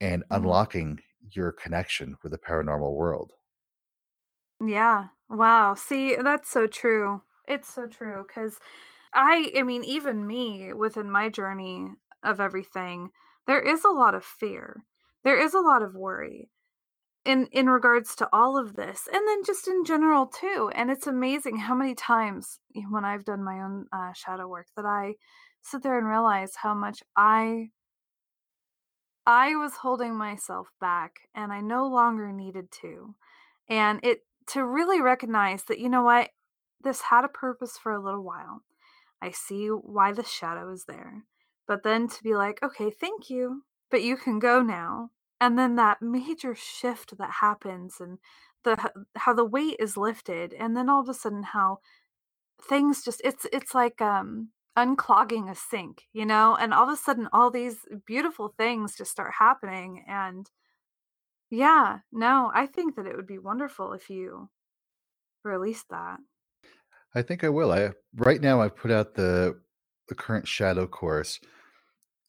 [0.00, 0.30] and Mhm.
[0.30, 3.32] unlocking your connection with the paranormal world.
[4.64, 5.08] Yeah.
[5.28, 5.74] Wow.
[5.74, 7.22] See, that's so true.
[7.48, 8.58] It's so true because
[9.14, 11.92] I I mean, even me within my journey
[12.24, 13.10] of everything,
[13.46, 14.86] there is a lot of fear.
[15.24, 16.50] There is a lot of worry
[17.24, 20.72] in in regards to all of this, and then just in general too.
[20.74, 24.86] And it's amazing how many times when I've done my own uh, shadow work that
[24.86, 25.16] I
[25.62, 27.70] sit there and realize how much I
[29.26, 33.14] I was holding myself back and I no longer needed to.
[33.68, 36.30] And it to really recognize that, you know what,
[36.82, 38.62] this had a purpose for a little while.
[39.22, 41.24] I see why the shadow is there.
[41.68, 45.10] But then to be like, okay, thank you, but you can go now.
[45.40, 48.18] And then that major shift that happens and
[48.64, 51.78] the how the weight is lifted and then all of a sudden how
[52.62, 56.56] things just it's it's like um unclogging a sink, you know?
[56.56, 60.50] And all of a sudden all these beautiful things just start happening and
[61.50, 64.50] yeah, no, I think that it would be wonderful if you
[65.44, 66.20] released that.
[67.14, 67.72] I think I will.
[67.72, 69.60] I right now I've put out the
[70.08, 71.40] the current shadow course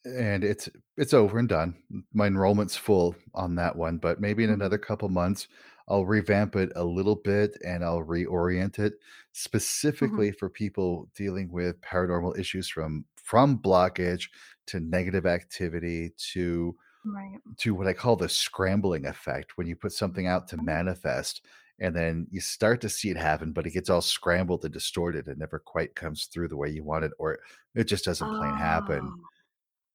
[0.05, 1.83] and it's it's over and done.
[2.13, 5.47] My enrollment's full on that one, but maybe in Mhm, another couple months
[5.91, 8.95] I'll revamp it a little bit and I'll reorient it
[10.01, 14.29] mhm, specifically for people dealing with paranormal issues from from blockage
[14.67, 17.41] to negative activity to right.
[17.57, 20.65] to what I call the scrambling effect when you put something out to Oh.
[20.65, 21.45] manifest
[21.79, 25.27] and then you start to see it happen, but it gets all scrambled and distorted.
[25.27, 27.39] and never quite comes through the way you want it, or
[27.75, 29.13] it just doesn't plain happen.
[29.13, 29.29] Oh,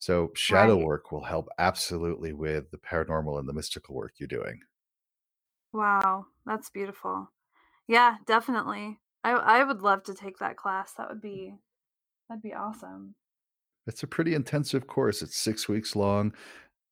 [0.01, 0.79] So, shadow right.
[0.79, 4.63] work will help absolutely with the paranormal and the mystical work you're doing.
[5.77, 7.33] Wow, that's beautiful.
[7.87, 9.01] Yeah, definitely.
[9.25, 10.95] I I would love to take that class.
[10.95, 11.59] That would be
[12.29, 13.17] that'd be awesome.
[13.87, 15.23] It's a pretty intensive course.
[15.23, 16.35] It's six weeks long.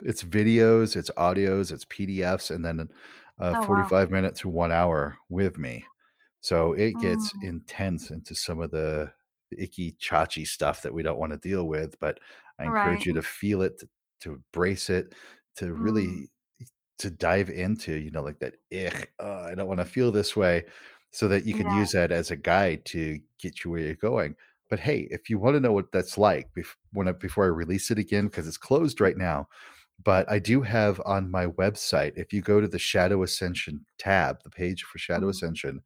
[0.02, 2.90] It's videos, it's audios, it's PDFs, and then
[3.38, 3.94] uh, Oh, wow.
[3.94, 5.90] 45 minute to one hour with me.
[6.42, 9.12] So it gets Mm, intense into some of the
[9.58, 11.98] icky, chachi stuff that we don't want to deal with.
[12.00, 12.20] But
[12.60, 13.06] I encourage right.
[13.06, 13.88] you to feel it, to,
[14.22, 15.14] to embrace it,
[15.56, 16.30] to Mm, really
[16.98, 20.36] to dive into, you know, like that, ich, uh, I don't want to feel this
[20.36, 20.64] way,
[21.10, 21.70] so that you can yeah.
[21.70, 24.36] use that as a guide to get you where you're going.
[24.70, 27.48] But hey, if you want to know what that's like, bef- when I, before I
[27.48, 29.48] release it again, because it's closed right now,
[30.02, 34.42] but I do have on my website, if you go to the Shadow Ascension tab,
[34.42, 35.30] the page for Shadow Mhm.
[35.30, 35.82] Ascension,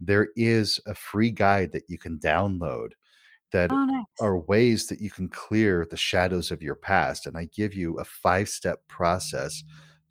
[0.00, 2.92] there is a free guide that you can download
[3.52, 4.06] that Oh, nice.
[4.20, 7.26] are ways that you can clear the shadows of your past.
[7.26, 9.62] And I give you a five step process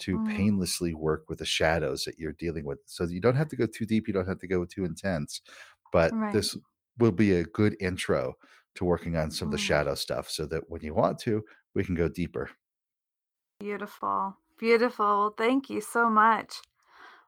[0.01, 2.79] to Mm, painlessly work with the shadows that you're dealing with.
[2.85, 5.41] So you don't have to go too deep, you don't have to go too intense,
[5.91, 6.31] but right.
[6.31, 6.57] this
[6.97, 8.35] will be a good intro
[8.75, 11.43] to working on some of the Mm, shadow stuff so that when you want to,
[11.75, 12.49] we can go deeper.
[13.59, 14.37] Beautiful.
[14.57, 15.29] Beautiful.
[15.37, 16.61] Thank you so much.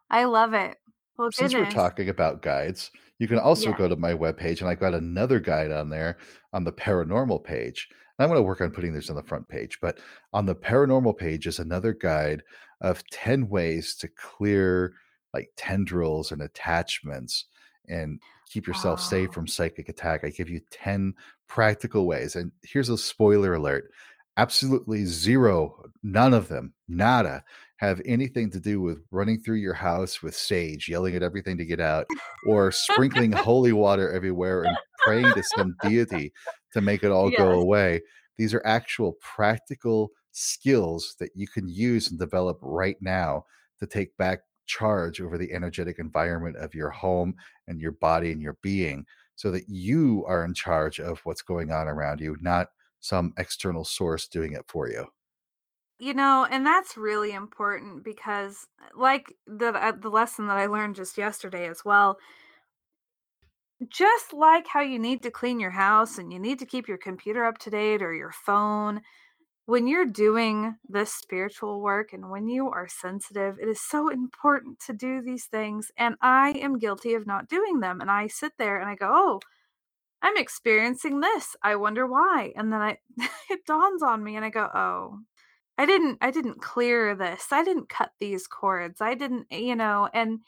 [0.09, 0.79] I love it.
[1.17, 1.73] Well, Since we're goodness.
[1.73, 3.73] talking about guides, you can also Yeah.
[3.73, 6.17] go to my webpage, and I've got another guide on there
[6.53, 7.87] on the paranormal page.
[7.91, 9.99] And I'm going to work on putting this on the front page, but
[10.33, 12.43] on the paranormal page is another guide
[12.81, 14.93] of 10 ways to clear
[15.33, 17.45] like tendrils and attachments
[17.87, 19.33] and keep yourself safe Wow.
[19.33, 20.23] from psychic attack.
[20.23, 21.15] I give you 10
[21.47, 22.35] practical ways.
[22.35, 23.91] And here's a spoiler alert
[24.37, 27.43] absolutely zero, none of them, nada,
[27.77, 31.65] have anything to do with running through your house with sage, yelling at everything to
[31.65, 32.07] get out,
[32.47, 36.31] or sprinkling holy water everywhere and praying to some deity
[36.71, 38.01] to make it all go away.
[38.37, 43.45] These are actual practical skills that you can use and develop right now
[43.79, 47.35] to take back charge over the energetic environment of your home
[47.67, 49.05] and your body and your being
[49.35, 52.69] so that you are in charge of what's going on around you, not
[53.03, 55.05] some external source doing it for you.
[55.99, 60.95] You know, and that's really important because, like the uh, the lesson that I learned
[60.95, 62.17] just yesterday as well.
[63.89, 66.97] Just like how you need to clean your house and you need to keep your
[66.97, 69.01] computer up to date or your phone,
[69.65, 74.79] when you're doing this spiritual work and when you are sensitive, it is so important
[74.87, 75.91] to do these things.
[75.97, 77.99] And I am guilty of not doing them.
[77.99, 79.39] And I sit there and I go, oh,
[80.23, 81.55] I'm experiencing this.
[81.63, 82.53] I wonder why.
[82.57, 82.99] And then I
[83.51, 85.19] it dawns on me and I go, "Oh,
[85.77, 87.51] I didn't I didn't clear this.
[87.51, 89.01] I didn't cut these cords.
[89.01, 90.41] I didn't, eh, you know." And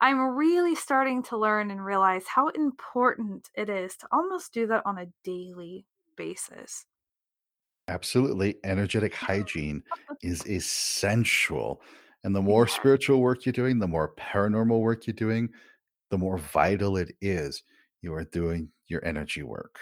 [0.00, 4.86] I'm really starting to learn and realize how important it is to almost do that
[4.86, 5.86] on a daily
[6.16, 6.86] basis.
[7.88, 8.56] Absolutely.
[8.64, 9.82] Energetic hygiene
[10.22, 11.82] is essential.
[12.24, 15.50] And the more spiritual work you're doing, the more paranormal work you're doing,
[16.10, 17.62] the more vital it is
[18.02, 19.78] you are doing your energy work.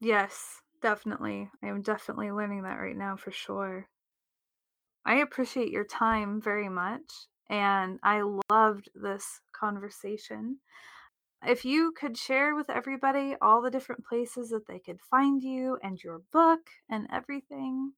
[0.00, 1.50] Yes, definitely.
[1.62, 3.88] I am definitely learning that right now for sure.
[5.04, 10.60] I appreciate your time very much, and I loved this conversation.
[11.46, 15.78] If you could share with everybody all the different places that they could find you
[15.82, 17.92] and your book and everything.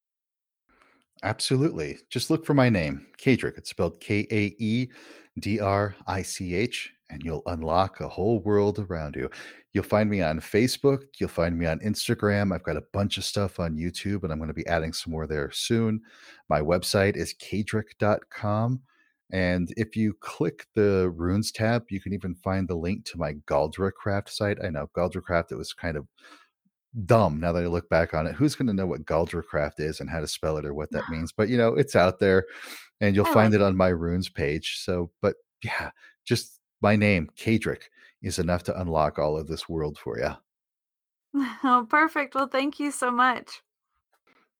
[1.22, 1.98] Absolutely.
[2.10, 3.56] Just look for my name, Kaedrich.
[3.56, 4.90] It's spelled K A E
[5.38, 9.30] D R I C H, and you'll unlock a whole world around you.
[9.72, 11.02] You'll find me on Facebook.
[11.18, 12.54] You'll find me on Instagram.
[12.54, 15.12] I've got a bunch of stuff on YouTube, and I'm going to be adding some
[15.12, 16.00] more there soon.
[16.48, 18.80] My website is kaedrich.com.
[19.32, 23.34] And if you click the runes tab, you can even find the link to my
[23.48, 24.58] Galdra Craft site.
[24.62, 26.06] I know Galdra Craft, it was kind of
[27.04, 28.34] dumb now that I look back on it.
[28.34, 31.04] Who's going to know what Galdracraft is and how to spell it or what that
[31.10, 31.32] means?
[31.32, 32.46] But you know, it's out there
[33.00, 34.78] and you'll oh, I find it on my runes page.
[34.82, 35.90] So, but yeah,
[36.24, 37.90] just my name, Kaedrich,
[38.22, 40.30] is enough to unlock all of this world for you.
[41.62, 42.34] Oh, perfect.
[42.34, 43.62] Well, thank you so much.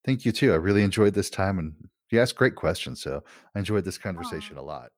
[0.05, 0.53] Thank you too.
[0.53, 1.75] I really enjoyed this time and
[2.11, 3.03] you asked great questions.
[3.03, 4.91] So I enjoyed this conversation a lot.